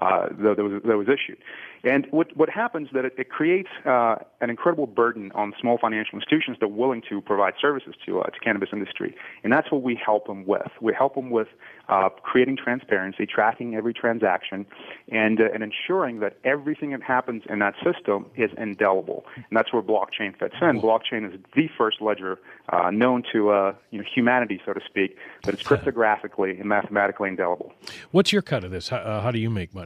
uh, 0.01 0.29
that, 0.31 0.59
was, 0.59 0.83
that 0.85 0.97
was 0.97 1.09
issued. 1.09 1.39
And 1.85 2.07
what, 2.11 2.35
what 2.35 2.49
happens 2.49 2.89
that 2.95 3.05
it, 3.05 3.15
it 3.19 3.29
creates 3.29 3.69
uh, 3.85 4.17
an 4.41 4.49
incredible 4.49 4.87
burden 4.87 5.31
on 5.35 5.53
small 5.61 5.77
financial 5.77 6.19
institutions 6.19 6.57
that 6.61 6.67
are 6.67 6.69
willing 6.69 7.03
to 7.11 7.21
provide 7.21 7.55
services 7.61 7.95
to 8.07 8.21
uh, 8.21 8.25
to 8.25 8.39
cannabis 8.41 8.71
industry, 8.73 9.15
and 9.43 9.53
that's 9.53 9.71
what 9.71 9.83
we 9.83 9.95
help 9.95 10.27
them 10.27 10.47
with. 10.47 10.71
We 10.81 10.95
help 10.95 11.15
them 11.15 11.29
with 11.29 11.49
uh, 11.91 12.09
creating 12.09 12.57
transparency, 12.57 13.27
tracking 13.27 13.75
every 13.75 13.93
transaction, 13.93 14.65
and 15.13 15.41
uh, 15.41 15.49
and 15.53 15.63
ensuring 15.63 16.21
that 16.21 16.39
everything 16.43 16.93
that 16.93 17.03
happens 17.03 17.43
in 17.51 17.59
that 17.59 17.75
system 17.85 18.27
is 18.35 18.51
indelible. 18.57 19.27
And 19.37 19.45
that's 19.53 19.71
where 19.71 19.83
blockchain 19.83 20.39
fits 20.39 20.55
in. 20.63 20.81
Blockchain 20.81 21.31
is 21.35 21.39
the 21.55 21.69
first 21.77 22.01
ledger 22.01 22.39
uh, 22.71 22.91
known 22.91 23.25
to 23.33 23.51
uh, 23.51 23.75
you 23.91 23.99
know 23.99 24.05
humanity, 24.13 24.59
so 24.65 24.73
to 24.73 24.81
speak, 24.89 25.19
that 25.43 25.55
is 25.55 25.61
cryptographically 25.67 26.59
and 26.59 26.67
mathematically 26.67 27.29
indelible. 27.29 27.75
What's 28.11 28.33
your 28.33 28.41
cut 28.41 28.65
of 28.65 28.71
this? 28.71 28.89
How, 28.89 29.21
how 29.21 29.31
do 29.31 29.39
you 29.39 29.51
make 29.51 29.75
money? 29.75 29.84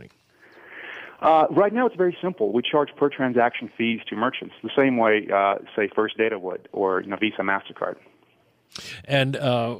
Uh, 1.21 1.47
right 1.51 1.73
now, 1.73 1.87
it's 1.87 1.97
very 1.97 2.17
simple. 2.23 2.53
We 2.53 2.63
charge 2.63 2.91
per 2.97 3.09
transaction 3.09 3.71
fees 3.77 4.01
to 4.09 4.17
merchants, 4.17 4.55
the 4.63 4.71
same 4.77 4.97
way, 4.97 5.27
uh, 5.35 5.57
say, 5.75 5.89
First 5.95 6.17
Data 6.17 6.39
would, 6.39 6.69
or 6.73 7.01
you 7.01 7.09
know, 7.09 7.17
Visa, 7.17 7.43
Mastercard. 7.43 7.97
And 9.05 9.35
uh, 9.37 9.79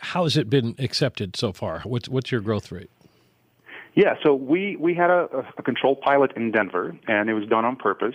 how 0.00 0.22
has 0.24 0.36
it 0.36 0.48
been 0.48 0.76
accepted 0.78 1.34
so 1.36 1.52
far? 1.52 1.80
What's 1.80 2.08
what's 2.08 2.30
your 2.30 2.40
growth 2.40 2.70
rate? 2.70 2.90
Yeah, 3.94 4.14
so 4.22 4.34
we 4.34 4.76
we 4.76 4.94
had 4.94 5.10
a, 5.10 5.44
a 5.56 5.62
controlled 5.62 6.00
pilot 6.00 6.30
in 6.36 6.52
Denver, 6.52 6.96
and 7.08 7.28
it 7.28 7.34
was 7.34 7.48
done 7.48 7.64
on 7.64 7.74
purpose. 7.74 8.14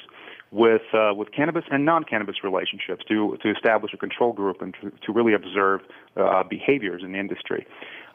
with 0.53 0.83
uh, 0.93 1.13
with 1.15 1.31
cannabis 1.31 1.65
and 1.71 1.83
non-cannabis 1.83 2.43
relationships 2.43 3.03
to 3.07 3.37
to 3.41 3.51
establish 3.51 3.91
a 3.93 3.97
control 3.97 4.31
group 4.31 4.61
and 4.61 4.75
to, 4.79 4.91
to 5.05 5.11
really 5.11 5.33
observe 5.33 5.81
uh, 6.15 6.43
behaviors 6.43 7.01
in 7.03 7.11
the 7.11 7.19
industry. 7.19 7.65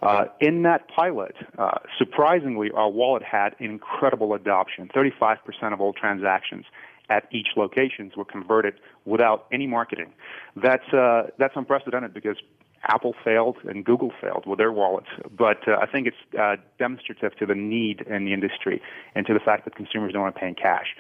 Uh, 0.02 0.26
in 0.40 0.62
that 0.62 0.88
pilot, 0.88 1.34
uh, 1.58 1.78
surprisingly, 1.98 2.70
our 2.70 2.88
wallet 2.88 3.22
had 3.22 3.56
incredible 3.58 4.32
adoption. 4.32 4.88
35% 4.94 5.38
of 5.72 5.80
all 5.80 5.92
transactions 5.92 6.64
at 7.11 7.26
each 7.32 7.48
locations 7.56 8.16
were 8.16 8.24
converted 8.24 8.74
without 9.04 9.46
any 9.50 9.66
marketing. 9.66 10.12
That's 10.56 10.92
uh, 10.92 11.28
that's 11.38 11.54
unprecedented 11.56 12.14
because 12.14 12.37
Apple 12.84 13.14
failed 13.24 13.56
and 13.64 13.84
Google 13.84 14.12
failed 14.20 14.44
with 14.46 14.58
their 14.58 14.72
wallets. 14.72 15.08
But 15.37 15.66
uh, 15.66 15.78
I 15.80 15.87
think 15.87 16.06
it's 16.06 16.38
uh, 16.38 16.56
demonstrative 16.78 17.37
to 17.37 17.46
the 17.46 17.54
need 17.54 18.02
in 18.02 18.24
the 18.24 18.32
industry 18.32 18.80
and 19.14 19.26
to 19.26 19.34
the 19.34 19.40
fact 19.40 19.64
that 19.64 19.74
consumers 19.74 20.12
don't 20.12 20.22
want 20.22 20.34
to 20.34 20.40
pay 20.40 20.48
in 20.48 20.54
cash. 20.54 20.94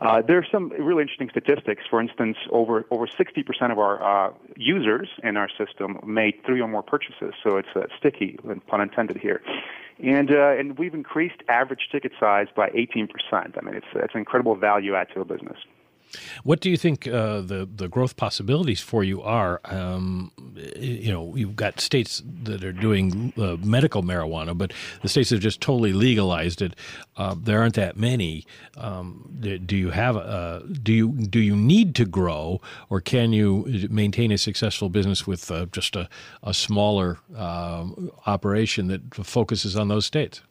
Uh, 0.00 0.22
there 0.22 0.38
are 0.38 0.46
some 0.50 0.70
really 0.70 1.02
interesting 1.02 1.28
statistics. 1.28 1.82
For 1.88 2.00
instance, 2.00 2.38
over 2.50 2.86
over 2.90 3.06
60% 3.06 3.70
of 3.70 3.78
our 3.78 4.02
uh, 4.02 4.32
users 4.56 5.08
in 5.22 5.36
our 5.36 5.48
system 5.58 6.00
made 6.04 6.42
three 6.46 6.60
or 6.60 6.68
more 6.68 6.82
purchases, 6.82 7.34
so 7.42 7.58
it's 7.58 7.68
uh, 7.76 7.82
sticky, 7.98 8.38
pun 8.66 8.80
intended 8.80 9.18
here. 9.18 9.42
And 10.02 10.30
uh, 10.30 10.58
and 10.58 10.78
we've 10.78 10.94
increased 10.94 11.42
average 11.48 11.88
ticket 11.92 12.12
size 12.18 12.46
by 12.56 12.70
18%. 12.70 13.08
I 13.32 13.60
mean, 13.60 13.74
it's 13.74 13.86
it's 13.94 14.14
an 14.14 14.20
incredible 14.20 14.56
value 14.56 14.94
add 14.94 15.08
to 15.14 15.20
a 15.20 15.24
business. 15.26 15.58
What 16.44 16.60
do 16.60 16.70
you 16.70 16.76
think 16.76 17.06
uh, 17.06 17.40
the 17.40 17.68
the 17.72 17.88
growth 17.88 18.16
possibilities 18.16 18.80
for 18.80 19.04
you 19.04 19.22
are? 19.22 19.60
Um, 19.64 20.32
you 20.76 21.12
know, 21.12 21.34
you've 21.36 21.56
got 21.56 21.80
states 21.80 22.22
that 22.42 22.64
are 22.64 22.72
doing 22.72 23.32
uh, 23.36 23.56
medical 23.64 24.02
marijuana, 24.02 24.56
but 24.56 24.72
the 25.02 25.08
states 25.08 25.30
have 25.30 25.40
just 25.40 25.60
totally 25.60 25.92
legalized 25.92 26.62
it. 26.62 26.74
Uh, 27.16 27.34
there 27.38 27.60
aren't 27.60 27.74
that 27.74 27.96
many. 27.96 28.46
Um, 28.76 29.38
do 29.40 29.76
you 29.76 29.90
have 29.90 30.16
a, 30.16 30.62
do 30.82 30.92
you 30.92 31.08
do 31.08 31.40
you 31.40 31.56
need 31.56 31.94
to 31.96 32.04
grow, 32.04 32.60
or 32.88 33.00
can 33.00 33.32
you 33.32 33.88
maintain 33.90 34.32
a 34.32 34.38
successful 34.38 34.88
business 34.88 35.26
with 35.26 35.50
uh, 35.50 35.66
just 35.66 35.96
a, 35.96 36.08
a 36.42 36.54
smaller 36.54 37.18
um, 37.36 38.10
operation 38.26 38.88
that 38.88 39.14
focuses 39.14 39.76
on 39.76 39.88
those 39.88 40.06
states? 40.06 40.42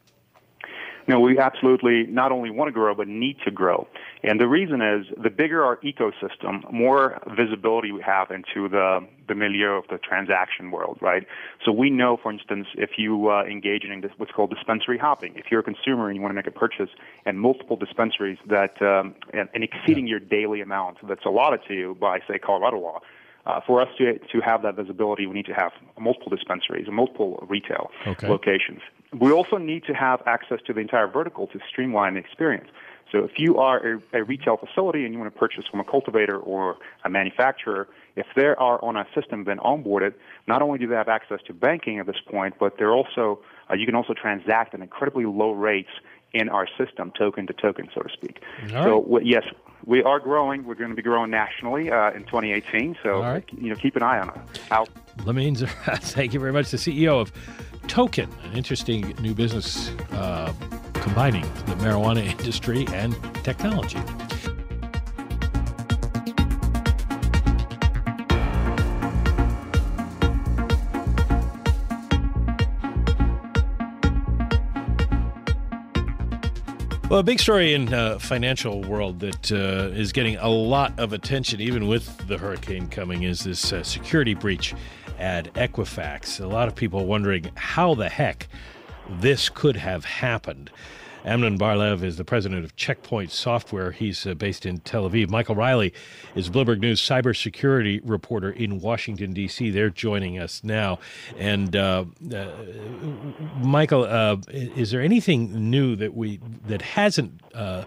No, 1.10 1.20
we 1.20 1.38
absolutely 1.40 2.06
not 2.08 2.32
only 2.32 2.50
want 2.50 2.68
to 2.68 2.72
grow, 2.72 2.94
but 2.94 3.08
need 3.08 3.38
to 3.46 3.52
grow. 3.52 3.88
And 4.24 4.40
the 4.40 4.48
reason 4.48 4.82
is 4.82 5.08
the 5.22 5.30
bigger 5.30 5.64
our 5.64 5.78
ecosystem, 5.78 6.72
more 6.72 7.22
visibility 7.36 7.92
we 7.92 8.02
have 8.02 8.32
into 8.32 8.70
the, 8.70 9.06
the 9.28 9.36
milieu 9.36 9.72
of 9.72 9.86
the 9.90 9.98
transaction 9.98 10.72
world, 10.72 10.98
right? 11.02 11.26
So 11.66 11.72
we 11.72 11.90
know, 11.90 12.18
for 12.22 12.32
instance, 12.32 12.68
if 12.76 12.92
you 12.98 13.30
uh, 13.30 13.44
engage 13.44 13.84
in 13.84 14.02
this, 14.02 14.12
what's 14.18 14.32
called 14.32 14.52
dispensary 14.52 14.98
hopping, 14.98 15.36
if 15.36 15.46
you're 15.50 15.62
a 15.62 15.64
consumer 15.64 16.08
and 16.08 16.16
you 16.16 16.22
want 16.22 16.32
to 16.32 16.36
make 16.36 16.48
a 16.48 16.52
purchase 16.52 16.90
at 17.26 17.36
multiple 17.36 17.76
dispensaries 17.76 18.38
that, 18.48 18.82
um, 18.82 19.16
and, 19.34 19.50
and 19.54 19.64
exceeding 19.64 20.06
yeah. 20.06 20.12
your 20.12 20.20
daily 20.20 20.62
amount 20.62 20.98
that's 21.08 21.26
allotted 21.26 21.62
to 21.68 21.74
you 21.74 21.98
by, 22.00 22.20
say, 22.28 22.38
Colorado 22.38 22.78
law, 22.78 23.00
uh, 23.46 23.62
for 23.66 23.82
us 23.82 23.88
to 23.98 24.20
to 24.20 24.42
have 24.42 24.62
that 24.62 24.76
visibility, 24.76 25.26
we 25.26 25.34
need 25.34 25.46
to 25.46 25.54
have 25.54 25.72
multiple 25.98 26.30
dispensaries 26.30 26.86
and 26.88 26.96
multiple 26.96 27.46
retail 27.50 27.90
okay. 28.06 28.28
locations. 28.28 28.82
We 29.18 29.32
also 29.32 29.58
need 29.58 29.86
to 29.86 29.94
have 29.94 30.22
access 30.26 30.60
to 30.68 30.74
the 30.74 30.82
entire 30.82 31.08
vertical 31.08 31.48
to 31.48 31.60
streamline 31.70 32.14
the 32.14 32.20
experience. 32.20 32.70
So 33.12 33.24
if 33.24 33.32
you 33.38 33.58
are 33.58 33.96
a, 33.96 34.02
a, 34.14 34.24
retail 34.24 34.58
facility 34.58 35.04
and 35.04 35.14
you 35.14 35.20
want 35.20 35.34
to 35.34 35.40
purchase 35.40 35.66
from 35.70 35.80
a 35.80 35.84
cultivator 35.84 36.38
or 36.38 36.78
a 37.04 37.10
manufacturer, 37.10 37.88
if 38.16 38.28
they 38.36 38.46
are 38.46 38.84
on 38.84 38.98
a 38.98 39.08
system 39.16 39.44
been 39.44 39.58
onboarded, 39.60 40.14
not 40.48 40.62
only 40.62 40.78
do 40.78 40.88
they 40.88 40.96
have 40.96 41.10
access 41.10 41.40
to 41.48 41.54
banking 41.54 42.00
at 42.00 42.06
this 42.06 42.20
point, 42.30 42.56
but 42.60 42.78
they're 42.78 42.92
also 42.92 43.40
uh, 43.70 43.74
you 43.74 43.86
can 43.86 43.96
also 43.96 44.14
transact 44.14 44.74
at 44.74 44.80
incredibly 44.80 45.26
low 45.26 45.52
rates 45.52 45.90
in 46.34 46.50
our 46.50 46.68
system, 46.78 47.12
token 47.18 47.48
to 47.48 47.54
token, 47.54 47.90
so 47.94 48.02
to 48.02 48.10
speak. 48.10 48.42
So 48.70 49.04
right. 49.08 49.26
yes, 49.26 49.44
we 49.86 50.04
are 50.04 50.20
growing. 50.20 50.66
We're 50.66 50.76
going 50.76 50.92
to 50.92 50.96
be 50.96 51.02
growing 51.02 51.32
nationally 51.32 51.92
uh, 51.92 52.12
in 52.12 52.26
2018. 52.26 52.98
So 53.02 53.22
right. 53.22 53.44
you 53.58 53.70
know, 53.70 53.76
keep 53.76 53.96
an 53.96 54.04
eye 54.04 54.20
on 54.20 54.30
it. 54.30 54.36
Out. 54.72 54.90
Lamine, 55.20 55.58
thank 56.00 56.34
you 56.34 56.40
very 56.40 56.54
much. 56.54 56.70
The 56.70 56.78
CEO 56.78 57.20
of 57.20 57.32
Tokken, 57.90 58.30
an 58.46 58.56
interesting 58.56 59.16
new 59.20 59.34
business 59.34 59.90
uh, 60.12 60.54
combining 60.94 61.42
the 61.66 61.74
marijuana 61.78 62.24
industry 62.40 62.86
and 62.94 63.16
technology. 63.44 64.00
Well, 77.10 77.22
a 77.22 77.24
big 77.24 77.40
story 77.40 77.74
in 77.74 77.92
uh, 77.92 78.20
financial 78.20 78.84
world 78.84 79.20
that 79.22 79.52
uh, 79.52 79.90
is 79.98 80.12
getting 80.12 80.38
a 80.38 80.48
lot 80.48 80.94
of 81.00 81.12
attention, 81.12 81.60
even 81.60 81.88
with 81.88 82.28
the 82.28 82.38
hurricane 82.38 82.88
coming, 82.88 83.24
is 83.24 83.40
this 83.40 83.74
uh, 83.74 83.82
security 83.82 84.36
breach 84.36 84.76
at 85.20 85.54
Equifax. 85.54 86.40
A 86.40 86.48
lot 86.48 86.68
of 86.68 86.76
people 86.76 87.06
wondering 87.06 87.52
how 87.56 87.94
the 87.94 88.10
heck 88.10 88.48
this 89.10 89.50
could 89.50 89.76
have 89.76 90.06
happened. 90.06 90.72
Amnon 91.26 91.58
Bar-Lev 91.58 92.04
is 92.04 92.16
the 92.18 92.24
president 92.24 92.64
of 92.64 92.76
Check 92.76 93.04
Point 93.04 93.32
Software. 93.32 93.92
He's 93.92 94.26
uh, 94.26 94.34
based 94.36 94.66
in 94.66 94.80
Tel 94.80 95.10
Aviv. 95.10 95.30
Michael 95.30 95.56
Riley 95.56 95.94
is 96.34 96.50
Bloomberg 96.50 96.80
News 96.80 97.02
cybersecurity 97.02 98.02
reporter 98.04 98.52
in 98.52 98.80
Washington, 98.80 99.34
D.C. 99.34 99.70
They're 99.70 99.90
joining 99.90 100.40
us 100.40 100.64
now. 100.64 101.00
And 101.38 101.76
uh, 101.76 102.06
uh, 102.34 102.52
Michael, 103.58 104.06
uh, 104.06 104.38
is 104.50 104.92
there 104.92 105.02
anything 105.02 105.70
new 105.70 105.96
that 105.98 106.14
we 106.14 106.40
that 106.68 106.82
hasn't 106.82 107.42
uh, 107.54 107.84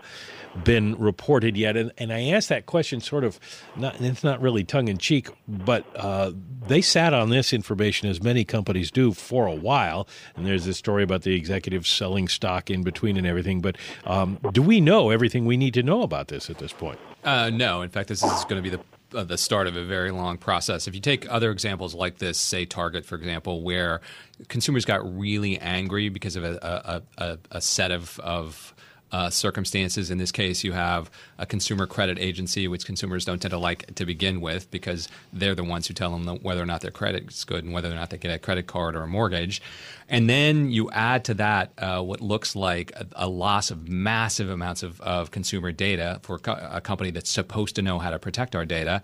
been 0.65 0.97
reported 0.99 1.57
yet. 1.57 1.77
And, 1.77 1.93
and 1.99 2.13
I 2.13 2.29
asked 2.31 2.49
that 2.49 2.67
question 2.67 3.01
sort 3.01 3.25
of, 3.25 3.39
not, 3.77 4.01
it's 4.01 4.25
not 4.25 4.41
really 4.41 4.65
tongue 4.65 4.89
in 4.89 4.99
cheek, 4.99 5.29
but 5.49 5.85
uh, 5.97 6.33
they 6.67 6.81
sat 6.81 7.15
on 7.15 7.31
this 7.31 7.53
information, 7.53 8.09
as 8.09 8.23
many 8.23 8.45
companies 8.45 8.91
do, 8.91 9.13
for 9.13 9.47
a 9.47 9.55
while. 9.55 10.07
And 10.37 10.47
there's 10.47 10.65
this 10.65 10.77
story 10.77 11.03
about 11.03 11.23
the 11.23 11.35
executives 11.35 11.89
selling 11.89 12.29
stock 12.29 12.71
in 12.71 12.83
between 12.83 13.17
and 13.17 13.27
everything. 13.27 13.61
But 13.61 13.77
um, 14.05 14.39
do 14.53 14.63
we 14.63 14.81
know 14.81 15.11
everything 15.11 15.47
we 15.47 15.57
need 15.57 15.75
to 15.75 15.83
know 15.83 16.03
about 16.03 16.29
this 16.29 16.51
at 16.51 16.59
this 16.59 16.73
point? 16.73 16.99
Uh, 17.25 17.51
no. 17.51 17.83
In 17.83 17.91
fact, 17.91 18.09
this 18.09 18.23
is 18.23 18.45
going 18.45 18.63
to 18.63 18.63
be 18.63 18.71
the 18.71 18.81
uh, 19.15 19.25
the 19.25 19.37
start 19.37 19.67
of 19.67 19.77
a 19.77 19.85
very 19.85 20.11
long 20.11 20.39
process. 20.39 20.89
If 20.89 20.95
you 20.95 21.01
take 21.01 21.31
other 21.31 21.51
examples 21.51 21.95
like 21.95 22.17
this, 22.17 22.39
say 22.39 22.65
Target, 22.65 23.05
for 23.05 23.15
example, 23.15 23.63
where 23.63 24.01
consumers 24.49 24.87
got 24.87 25.19
really 25.19 25.59
angry 25.59 26.09
because 26.09 26.35
of 26.35 26.45
a, 26.45 27.03
a, 27.19 27.23
a, 27.23 27.39
a 27.51 27.61
set 27.61 27.91
of, 27.91 28.19
of 28.21 28.75
uh, 29.13 29.31
circumstances. 29.31 30.11
In 30.11 30.19
this 30.19 30.33
case, 30.33 30.65
you 30.65 30.73
have 30.73 31.11
a 31.39 31.47
consumer 31.47 31.87
credit 31.87 32.19
agency, 32.19 32.67
which 32.67 32.87
consumers 32.87 33.25
don't 33.25 33.41
tend 33.41 33.53
to 33.53 33.59
like 33.59 33.95
to 33.95 34.07
begin 34.07 34.41
with 34.41 34.71
because 34.71 35.09
they're 35.33 35.55
the 35.55 35.65
ones 35.65 35.87
who 35.87 35.95
tell 35.95 36.11
them 36.11 36.39
whether 36.43 36.63
or 36.63 36.67
not 36.67 36.81
their 36.81 36.91
credit 36.91 37.29
is 37.29 37.45
good 37.45 37.65
and 37.65 37.73
whether 37.73 37.91
or 37.91 37.95
not 37.95 38.11
they 38.11 38.19
get 38.19 38.35
a 38.35 38.39
credit 38.39 38.67
card 38.67 38.97
or 38.97 39.03
a 39.03 39.07
mortgage. 39.07 39.61
And 40.09 40.29
then 40.29 40.71
you 40.71 40.91
add 40.91 41.25
to 41.27 41.35
that 41.35 41.73
uh, 41.79 42.03
what 42.03 42.21
looks 42.21 42.57
like 42.57 42.93
a, 42.97 43.07
a, 43.17 43.29
loss 43.29 43.71
of 43.71 43.89
massive 43.89 44.51
amounts 44.51 44.83
of, 44.83 45.01
of 45.01 45.31
consumer 45.31 45.73
data 45.73 46.21
for 46.23 46.39
a 46.47 46.81
company 46.81 47.11
that's 47.11 47.31
supposed 47.31 47.77
to 47.77 47.83
know 47.83 47.99
how 47.99 48.11
to 48.11 48.19
protect 48.19 48.55
our 48.55 48.67
data. 48.67 49.03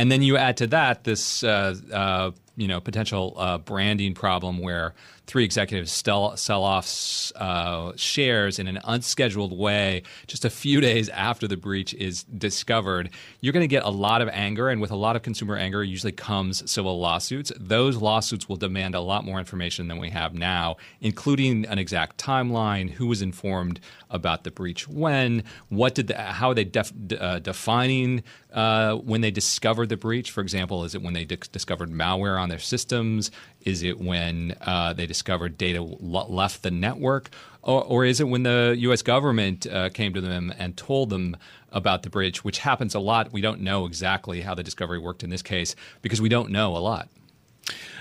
And 0.00 0.10
then 0.10 0.22
you 0.22 0.38
add 0.38 0.56
to 0.56 0.66
that 0.68 1.04
this 1.04 1.44
uh, 1.44 1.76
uh 1.92 2.30
you 2.56 2.66
know 2.68 2.80
potential 2.80 3.34
uh, 3.36 3.58
branding 3.58 4.14
problem 4.14 4.58
where 4.60 4.94
three 5.30 5.44
executives 5.44 5.92
sell, 5.92 6.36
sell 6.36 6.64
off 6.64 7.32
uh, 7.36 7.92
shares 7.94 8.58
in 8.58 8.66
an 8.66 8.80
unscheduled 8.82 9.56
way 9.56 10.02
just 10.26 10.44
a 10.44 10.50
few 10.50 10.80
days 10.88 11.08
after 11.10 11.46
the 11.46 11.56
breach 11.56 11.94
is 11.94 12.24
discovered, 12.24 13.10
you're 13.40 13.52
going 13.52 13.62
to 13.62 13.68
get 13.68 13.84
a 13.84 13.90
lot 13.90 14.22
of 14.22 14.28
anger. 14.30 14.68
And 14.68 14.80
with 14.80 14.90
a 14.90 14.96
lot 14.96 15.14
of 15.14 15.22
consumer 15.22 15.56
anger, 15.56 15.84
usually 15.84 16.10
comes 16.10 16.68
civil 16.68 16.98
lawsuits. 16.98 17.52
Those 17.60 17.96
lawsuits 17.98 18.48
will 18.48 18.56
demand 18.56 18.96
a 18.96 19.00
lot 19.00 19.24
more 19.24 19.38
information 19.38 19.86
than 19.86 19.98
we 19.98 20.10
have 20.10 20.34
now, 20.34 20.76
including 21.00 21.64
an 21.66 21.78
exact 21.78 22.18
timeline, 22.18 22.90
who 22.90 23.06
was 23.06 23.22
informed 23.22 23.78
about 24.10 24.42
the 24.42 24.50
breach 24.50 24.88
when, 24.88 25.44
what 25.68 25.94
did 25.94 26.08
the, 26.08 26.20
how 26.20 26.50
are 26.50 26.54
they 26.54 26.64
def, 26.64 26.92
uh, 27.20 27.38
defining 27.38 28.24
uh, 28.52 28.96
when 28.96 29.20
they 29.20 29.30
discovered 29.30 29.88
the 29.88 29.96
breach. 29.96 30.30
For 30.30 30.40
example, 30.40 30.84
is 30.84 30.94
it 30.94 31.02
when 31.02 31.14
they 31.14 31.24
di- 31.24 31.38
discovered 31.52 31.90
malware 31.90 32.40
on 32.40 32.48
their 32.48 32.58
systems? 32.58 33.30
Is 33.62 33.82
it 33.82 34.00
when 34.00 34.56
uh, 34.62 34.92
they 34.92 35.06
discovered 35.06 35.58
data 35.58 35.82
left 35.82 36.62
the 36.62 36.70
network? 36.70 37.30
Or, 37.62 37.84
or, 37.84 38.04
is 38.04 38.20
it 38.20 38.24
when 38.28 38.42
the 38.42 38.74
U.S. 38.78 39.02
government 39.02 39.66
uh, 39.66 39.90
came 39.90 40.14
to 40.14 40.20
them 40.20 40.52
and 40.58 40.76
told 40.76 41.10
them 41.10 41.36
about 41.72 42.02
the 42.02 42.10
breach, 42.10 42.42
which 42.42 42.58
happens 42.58 42.94
a 42.94 43.00
lot? 43.00 43.32
We 43.32 43.42
don't 43.42 43.60
know 43.60 43.84
exactly 43.84 44.40
how 44.40 44.54
the 44.54 44.62
discovery 44.62 44.98
worked 44.98 45.22
in 45.22 45.30
this 45.30 45.42
case 45.42 45.76
because 46.00 46.20
we 46.22 46.30
don't 46.30 46.50
know 46.50 46.74
a 46.76 46.78
lot. 46.78 47.08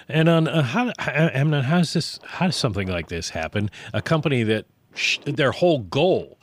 And 0.08 0.30
on 0.30 0.48
uh, 0.48 0.64
how, 0.64 0.94
Amnon, 0.98 1.64
how 1.64 1.80
does 1.80 1.94
this? 1.94 2.20
How 2.24 2.48
does 2.48 2.56
something 2.56 2.88
like 2.88 3.10
this 3.10 3.30
happen? 3.30 3.70
A 3.94 4.02
company 4.02 4.44
that 4.44 4.66
sh- 4.96 5.20
their 5.26 5.52
whole 5.52 5.80
goal 5.80 6.40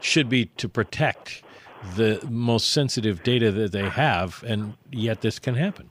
should 0.00 0.28
be 0.28 0.46
to 0.46 0.68
protect 0.68 1.42
the 1.96 2.20
most 2.28 2.70
sensitive 2.70 3.22
data 3.22 3.50
that 3.50 3.72
they 3.72 3.88
have, 3.88 4.42
and 4.46 4.74
yet 4.90 5.20
this 5.20 5.38
can 5.38 5.54
happen. 5.54 5.90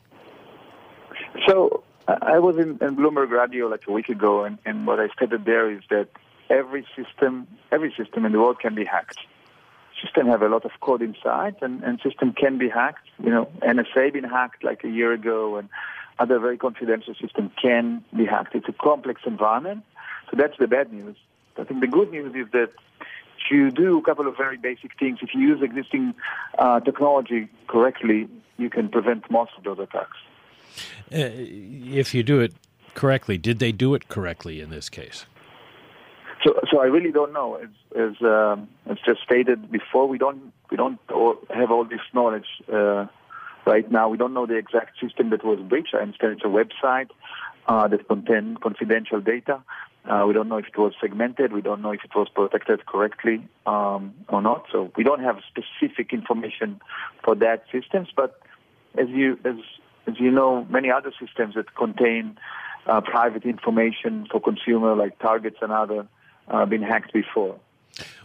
So 1.48 1.84
I 2.08 2.40
was 2.40 2.58
in, 2.58 2.78
in 2.82 2.96
Bloomberg 2.96 3.30
Radio 3.32 3.68
like 3.68 3.88
a 3.88 3.92
week 3.92 4.10
ago, 4.10 4.44
and, 4.44 4.58
and 4.66 4.86
what 4.88 5.00
I 5.00 5.10
stated 5.10 5.46
there 5.46 5.70
is 5.72 5.82
that 5.90 6.10
every 6.50 6.86
system, 6.96 7.48
every 7.72 7.94
system 7.96 8.26
in 8.26 8.32
the 8.32 8.40
world 8.40 8.60
can 8.60 8.76
be 8.76 8.86
hacked. 8.86 9.20
system 10.04 10.28
have 10.28 10.42
a 10.42 10.48
lot 10.48 10.66
of 10.66 10.72
code 10.82 11.02
inside, 11.02 11.56
and, 11.62 11.84
and 11.84 12.00
system 12.02 12.34
can 12.34 12.58
be 12.58 12.70
hacked. 12.70 13.08
You 13.24 13.30
know, 13.30 13.50
NSA 13.62 14.14
been 14.14 14.24
hacked 14.24 14.64
like 14.64 14.84
a 14.84 14.90
year 14.90 15.12
ago, 15.12 15.58
and 15.58 15.70
other 16.18 16.40
very 16.40 16.58
confidential 16.58 17.16
system 17.16 17.52
can 17.62 18.04
be 18.16 18.26
hacked. 18.26 18.56
It's 18.56 18.70
a 18.70 18.74
complex 18.74 19.22
environment, 19.26 19.84
so 20.30 20.38
that's 20.38 20.58
the 20.58 20.68
bad 20.68 20.92
news. 20.92 21.16
I 21.58 21.64
think 21.64 21.82
the 21.82 21.88
good 21.88 22.12
news 22.12 22.34
is 22.36 22.52
that 22.54 22.72
you 23.52 23.72
do 23.72 23.98
a 23.98 24.02
couple 24.02 24.28
of 24.28 24.38
very 24.38 24.58
basic 24.58 24.98
things, 25.00 25.20
if 25.22 25.34
you 25.34 25.42
use 25.42 25.62
existing 25.62 26.14
uh, 26.58 26.80
technology 26.80 27.50
correctly, 27.68 28.28
you 28.58 28.70
can 28.70 28.90
prevent 28.90 29.30
most 29.32 29.52
of 29.58 29.64
those 29.64 29.80
attacks. 29.80 30.18
Uh, 31.12 31.30
if 32.02 32.14
you 32.14 32.24
do 32.24 32.40
it 32.40 32.54
correctly, 32.94 33.38
did 33.38 33.60
they 33.60 33.72
do 33.72 33.94
it 33.96 34.08
correctly 34.10 34.62
in 34.62 34.70
this 34.70 34.90
case? 34.90 35.26
So, 36.44 36.58
so 36.72 36.80
I 36.80 36.86
really 36.86 37.12
don't 37.12 37.34
know. 37.34 37.56
As 37.56 37.70
as, 37.96 38.22
um, 38.22 38.70
as 38.90 38.98
just 39.06 39.22
stated 39.22 39.72
before, 39.72 40.08
we 40.08 40.18
don't 40.18 40.54
we 40.72 40.78
don't 40.78 41.00
have 41.50 41.72
all 41.72 41.84
this 41.84 42.00
knowledge 42.14 42.48
uh, 42.72 43.08
right 43.66 43.90
now. 43.92 44.08
We 44.10 44.18
don't 44.18 44.34
know 44.34 44.46
the 44.46 44.56
exact 44.56 45.00
system 45.02 45.32
that 45.32 45.44
was 45.44 45.60
breached. 45.60 45.94
I 45.94 46.00
understand 46.00 46.34
it's 46.34 46.46
a 46.46 46.48
website 46.48 47.10
uh, 47.68 47.88
that 47.88 48.08
contains 48.08 48.58
confidential 48.62 49.20
data. 49.20 49.62
Uh, 50.06 50.26
we 50.28 50.34
don't 50.34 50.48
know 50.48 50.58
if 50.58 50.68
it 50.68 50.78
was 50.78 50.94
segmented. 51.00 51.52
We 51.54 51.62
don't 51.62 51.82
know 51.82 51.92
if 51.92 52.04
it 52.04 52.16
was 52.16 52.30
protected 52.30 52.86
correctly 52.86 53.48
um, 53.66 54.14
or 54.28 54.42
not. 54.42 54.66
So 54.72 54.92
we 54.96 55.04
don't 55.04 55.22
have 55.22 55.38
specific 55.48 56.14
information 56.14 56.80
for 57.24 57.36
that 57.36 57.66
systems. 57.72 58.10
But 58.16 58.40
as 58.98 59.10
you 59.10 59.38
as 59.46 59.56
as 60.08 60.20
you 60.20 60.32
know, 60.32 60.66
many 60.70 60.90
other 60.90 61.12
systems 61.20 61.56
that 61.56 61.76
contain 61.76 62.38
uh, 62.88 63.02
private 63.02 63.44
information 63.44 64.28
for 64.32 64.40
consumer, 64.40 64.96
like 64.96 65.20
targets 65.20 65.58
and 65.62 65.72
other 65.72 66.08
uh, 66.48 66.66
been 66.66 66.82
hacked 66.82 67.14
before. 67.14 67.60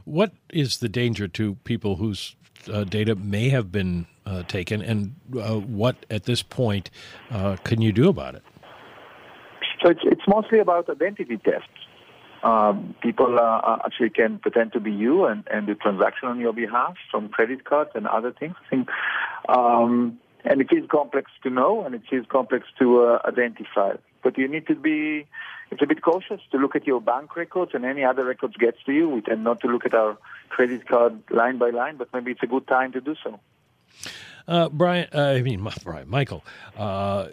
What 0.04 0.32
is 0.50 0.78
the 0.78 0.88
danger 0.88 1.28
to 1.28 1.56
people 1.64 1.96
whose 1.96 2.36
uh, 2.72 2.84
data 2.84 3.14
may 3.14 3.48
have 3.50 3.70
been 3.70 4.06
uh, 4.26 4.42
taken, 4.44 4.80
and 4.80 5.14
uh, 5.36 5.58
what 5.58 6.06
at 6.10 6.24
this 6.24 6.42
point 6.42 6.90
uh, 7.30 7.56
can 7.64 7.82
you 7.82 7.92
do 7.92 8.08
about 8.08 8.36
it? 8.36 8.42
So 9.84 9.90
it's 9.90 10.00
it's 10.04 10.26
mostly 10.26 10.60
about 10.60 10.88
identity 10.88 11.36
theft. 11.36 11.68
Um, 12.42 12.94
people 13.02 13.38
uh, 13.38 13.78
actually 13.84 14.10
can 14.10 14.38
pretend 14.38 14.72
to 14.72 14.80
be 14.80 14.90
you 14.90 15.26
and, 15.26 15.46
and 15.50 15.66
do 15.66 15.74
transaction 15.74 16.28
on 16.28 16.40
your 16.40 16.54
behalf 16.54 16.94
from 17.10 17.28
credit 17.28 17.64
cards 17.64 17.90
and 17.94 18.06
other 18.06 18.32
things. 18.32 18.54
I 18.66 18.68
think, 18.70 18.88
um, 19.48 20.18
and 20.42 20.62
it 20.62 20.68
is 20.72 20.84
complex 20.90 21.30
to 21.42 21.50
know 21.50 21.84
and 21.84 21.94
it 21.94 22.02
is 22.12 22.24
complex 22.30 22.66
to 22.78 23.18
identify. 23.26 23.92
But 24.22 24.38
you 24.38 24.48
need 24.48 24.66
to 24.68 24.74
be 24.74 25.26
it's 25.70 25.82
a 25.82 25.86
bit 25.86 26.00
cautious 26.00 26.40
to 26.52 26.56
look 26.56 26.74
at 26.74 26.86
your 26.86 27.02
bank 27.02 27.36
records 27.36 27.72
and 27.74 27.84
any 27.84 28.04
other 28.04 28.24
records 28.24 28.56
gets 28.56 28.78
to 28.86 28.92
you. 28.92 29.10
We 29.10 29.20
tend 29.20 29.44
not 29.44 29.60
to 29.60 29.66
look 29.66 29.84
at 29.84 29.92
our 29.92 30.16
credit 30.48 30.88
card 30.88 31.22
line 31.30 31.58
by 31.58 31.70
line, 31.70 31.98
but 31.98 32.08
maybe 32.14 32.30
it's 32.30 32.42
a 32.42 32.46
good 32.46 32.66
time 32.66 32.92
to 32.92 33.02
do 33.02 33.16
so. 33.22 33.38
Uh, 34.46 34.68
Brian, 34.68 35.08
uh, 35.14 35.20
I 35.20 35.42
mean, 35.42 35.66
Brian, 35.84 36.08
Michael, 36.08 36.44
uh, 36.76 37.28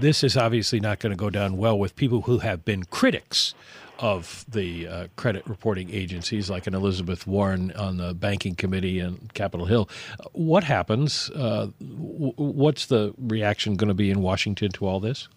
this 0.00 0.22
is 0.22 0.36
obviously 0.36 0.80
not 0.80 0.98
going 0.98 1.10
to 1.10 1.16
go 1.16 1.30
down 1.30 1.56
well 1.56 1.78
with 1.78 1.96
people 1.96 2.22
who 2.22 2.38
have 2.38 2.64
been 2.64 2.84
critics 2.84 3.54
of 3.98 4.46
the 4.48 4.88
uh, 4.88 5.06
credit 5.16 5.46
reporting 5.46 5.90
agencies, 5.92 6.48
like 6.48 6.66
an 6.66 6.74
Elizabeth 6.74 7.26
Warren 7.26 7.70
on 7.72 7.98
the 7.98 8.14
banking 8.14 8.54
committee 8.54 8.98
in 8.98 9.28
Capitol 9.34 9.66
Hill. 9.66 9.90
What 10.32 10.64
happens? 10.64 11.30
Uh, 11.30 11.68
w- 11.80 12.32
what's 12.36 12.86
the 12.86 13.12
reaction 13.18 13.76
going 13.76 13.88
to 13.88 13.94
be 13.94 14.10
in 14.10 14.22
Washington 14.22 14.70
to 14.72 14.86
all 14.86 15.00
this? 15.00 15.28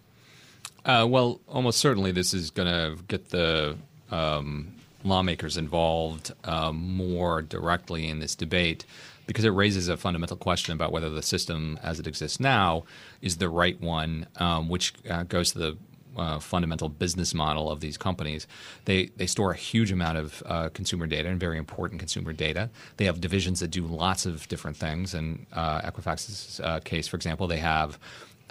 Uh, 0.86 1.06
well, 1.10 1.42
almost 1.48 1.80
certainly 1.80 2.12
this 2.12 2.34
is 2.34 2.52
going 2.52 2.70
to 2.70 3.04
get 3.04 3.30
the 3.30 3.78
um, 4.12 4.74
lawmakers 5.04 5.58
involved 5.58 6.32
more 6.74 7.42
directly 7.42 8.08
in 8.08 8.20
this 8.20 8.34
debate 8.36 8.86
because 9.26 9.46
it 9.46 9.50
raises 9.50 9.88
a 9.88 9.98
fundamental 9.98 10.38
question 10.38 10.74
about 10.74 10.92
whether 10.92 11.10
the 11.10 11.22
system 11.22 11.80
as 11.84 12.00
it 12.00 12.08
exists 12.08 12.40
now 12.40 12.84
is 13.22 13.38
the 13.38 13.50
right 13.50 13.80
one, 13.80 14.28
um, 14.38 14.70
which 14.70 14.94
uh, 15.10 15.24
goes 15.24 15.52
to 15.54 15.60
the 15.60 15.78
uh, 16.18 16.40
fundamental 16.40 16.90
business 16.90 17.34
model 17.34 17.72
of 17.72 17.80
these 17.80 17.98
companies. 17.98 18.48
They 18.86 19.06
they 19.18 19.26
store 19.26 19.52
a 19.52 19.56
huge 19.56 19.92
amount 19.92 20.18
of 20.18 20.44
uh, 20.46 20.70
consumer 20.70 21.08
data 21.08 21.30
and 21.30 21.40
very 21.40 21.58
important 21.58 22.00
consumer 22.00 22.34
data. 22.34 22.70
They 22.98 23.06
have 23.06 23.22
divisions 23.22 23.60
that 23.62 23.70
do 23.70 23.86
lots 23.86 24.26
of 24.26 24.48
different 24.48 24.78
things. 24.78 25.14
In 25.14 25.46
uh, 25.54 25.82
Equifax's 25.82 26.60
uh, 26.64 26.80
case, 26.82 27.08
for 27.08 27.16
example, 27.16 27.48
they 27.48 27.58
have 27.58 27.98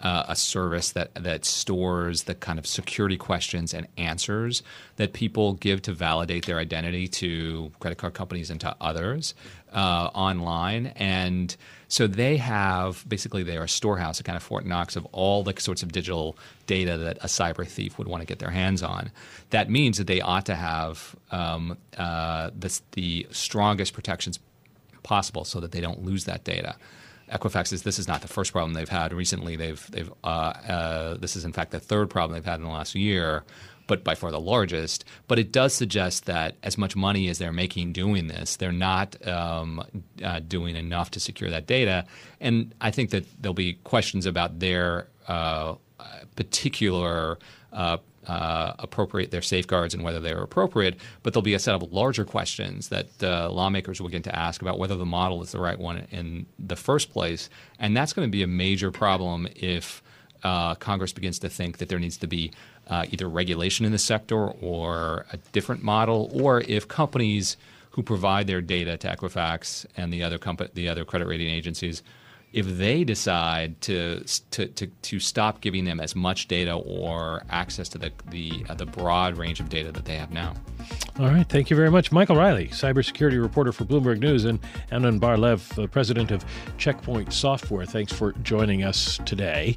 uh, 0.03 0.25
a 0.29 0.37
service 0.37 0.93
that 0.93 1.15
that 1.15 1.45
stores 1.45 2.25
the 2.25 2.35
kind 2.35 2.59
of 2.59 2.67
security 2.67 3.17
questions 3.17 3.73
and 3.73 3.87
answers 3.97 4.63
that 4.97 5.13
people 5.13 5.55
give 5.55 5.83
to 5.83 5.93
validate 5.93 6.47
their 6.47 6.59
identity 6.59 7.07
to 7.07 7.71
credit 7.79 7.99
card 7.99 8.15
companies 8.15 8.51
and 8.51 8.61
to 8.61 8.75
others 8.81 9.35
uh, 9.73 10.11
online, 10.15 10.87
and 10.97 11.57
so 11.89 12.07
they 12.07 12.39
have 12.39 13.05
basically 13.07 13.43
they 13.43 13.57
are 13.57 13.65
a 13.65 13.69
storehouse, 13.69 14.19
a 14.19 14.23
kind 14.23 14.37
of 14.37 14.43
Fort 14.43 14.65
Knox 14.65 14.97
of 14.97 15.05
all 15.13 15.43
the 15.43 15.55
sorts 15.59 15.83
of 15.83 15.93
digital 15.93 16.39
data 16.67 16.97
that 16.97 17.19
a 17.19 17.27
cyber 17.27 17.67
thief 17.67 17.99
would 17.99 18.09
want 18.09 18.23
to 18.23 18.27
get 18.27 18.39
their 18.39 18.51
hands 18.51 18.83
on. 18.83 19.11
That 19.51 19.69
means 19.69 19.99
that 19.99 20.07
they 20.07 20.21
ought 20.21 20.47
to 20.47 20.55
have 20.55 21.15
um, 21.31 21.77
uh, 21.99 22.51
the, 22.59 22.81
the 22.93 23.27
strongest 23.31 23.93
protections 23.93 24.39
possible 25.03 25.45
so 25.45 25.61
that 25.61 25.73
they 25.73 25.81
don't 25.81 26.03
lose 26.03 26.25
that 26.25 26.45
data. 26.45 26.77
Equifax 27.31 27.73
is 27.73 27.83
this 27.83 27.99
is 27.99 28.09
not 28.09 28.21
the 28.21 28.29
first 28.29 28.53
problem 28.53 28.75
they've 28.75 28.89
had 28.89 29.13
recently. 29.13 29.57
They've 29.57 29.91
they've 29.91 30.13
uh, 30.23 30.27
uh, 30.27 31.15
this 31.15 31.37
is 31.37 31.45
in 31.45 31.53
fact 31.53 31.71
the 31.71 31.81
third 31.81 32.11
problem 32.11 32.35
they've 32.35 32.45
had 32.45 32.59
in 32.59 32.65
the 32.65 32.73
last 32.73 32.95
year, 32.95 33.45
but 33.93 34.03
by 34.03 34.15
far 34.15 34.31
the 34.31 34.41
largest. 34.41 35.05
But 35.29 35.39
it 35.39 35.53
does 35.53 35.75
suggest 35.75 36.25
that 36.25 36.57
as 36.63 36.79
much 36.79 36.97
money 36.97 37.29
as 37.29 37.37
they're 37.37 37.53
making 37.53 37.93
doing 37.93 38.27
this, 38.27 38.57
they're 38.57 38.73
not 38.73 39.09
um, 39.29 39.85
uh, 40.25 40.41
doing 40.41 40.77
enough 40.77 41.11
to 41.11 41.21
secure 41.21 41.51
that 41.51 41.67
data. 41.67 42.07
And 42.41 42.75
I 42.81 42.91
think 42.91 43.11
that 43.11 43.27
there'll 43.39 43.53
be 43.53 43.75
questions 43.85 44.25
about 44.25 44.61
their 44.61 45.09
uh, 45.29 45.75
particular 46.37 47.39
uh, 47.71 47.99
uh, 48.27 48.73
appropriate 48.79 49.31
their 49.31 49.43
safeguards 49.43 49.93
and 49.93 50.03
whether 50.03 50.21
they're 50.21 50.43
appropriate, 50.43 50.97
but 51.23 51.35
there'll 51.35 51.43
be 51.43 51.53
a 51.53 51.59
set 51.59 51.75
of 51.75 51.83
larger 51.93 52.25
questions 52.25 52.89
that 52.89 53.09
uh, 53.23 53.51
lawmakers 53.51 54.01
will 54.01 54.09
get 54.09 54.25
to 54.25 54.35
ask 54.35 54.63
about 54.63 54.79
whether 54.79 54.97
the 54.97 55.05
model 55.05 55.43
is 55.43 55.53
the 55.53 55.61
right 55.61 55.79
one 55.79 56.07
in 56.11 56.47
the 56.59 56.77
first 56.77 57.11
place. 57.11 57.51
And 57.79 57.95
that's 57.95 58.15
going 58.15 58.27
to 58.27 58.33
be 58.33 58.43
a 58.43 58.47
major 58.47 58.91
problem 58.91 59.49
if 59.55 60.03
uh, 60.45 60.75
Congress 60.77 61.13
begins 61.13 61.39
to 61.41 61.49
think 61.49 61.79
that 61.79 61.89
there 61.89 61.99
needs 61.99 62.17
to 62.19 62.27
be 62.27 62.53
uh, 62.89 63.07
either 63.11 63.29
regulation 63.29 63.87
in 63.87 63.93
the 63.93 63.99
sector 63.99 64.49
or 64.49 65.27
a 65.33 65.37
different 65.53 65.83
model, 65.83 66.31
or 66.33 66.61
if 66.63 66.89
companies 66.89 67.57
who 67.91 68.03
provide 68.03 68.47
their 68.47 68.61
data 68.61 68.97
to 68.97 69.09
Equifax 69.09 69.87
and 69.97 70.13
the 70.13 70.23
other 70.23 70.39
comp- 70.39 70.75
the 70.75 70.89
other 70.89 71.05
credit 71.05 71.27
rating 71.27 71.49
agencies 71.49 72.03
if 72.53 72.67
they 72.67 73.03
decide 73.03 73.81
to, 73.81 74.23
to, 74.51 74.67
to, 74.67 74.87
to, 74.87 75.19
stop 75.19 75.61
giving 75.61 75.85
them 75.85 76.01
as 76.01 76.15
much 76.15 76.49
data 76.49 76.75
or 76.75 77.43
access 77.51 77.89
to 77.89 77.99
the, 77.99 78.13
the, 78.31 78.65
uh, 78.69 78.75
the 78.75 78.85
broad 78.85 79.39
range 79.39 79.61
of 79.61 79.69
data 79.69 79.91
that 79.91 80.05
they 80.05 80.17
have 80.17 80.31
now. 80.31 80.53
All 81.19 81.29
right. 81.29 81.49
Thank 81.49 81.71
you 81.71 81.77
very 81.77 81.91
much. 81.91 82.13
Michael 82.13 82.37
Riley, 82.37 82.69
cybersecurity 82.69 83.41
reporter 83.41 83.73
for 83.73 83.85
Bloomberg 83.85 84.19
News, 84.19 84.45
and 84.45 84.59
Amnon 84.91 85.19
Bar-Lev, 85.19 85.79
uh, 85.79 85.87
president 85.87 86.31
of 86.31 86.45
Check 86.77 87.01
Point 87.03 87.33
Software. 87.33 87.87
Thanks 87.87 88.13
for 88.13 88.33
joining 88.33 88.83
us 88.83 89.19
today. 89.25 89.77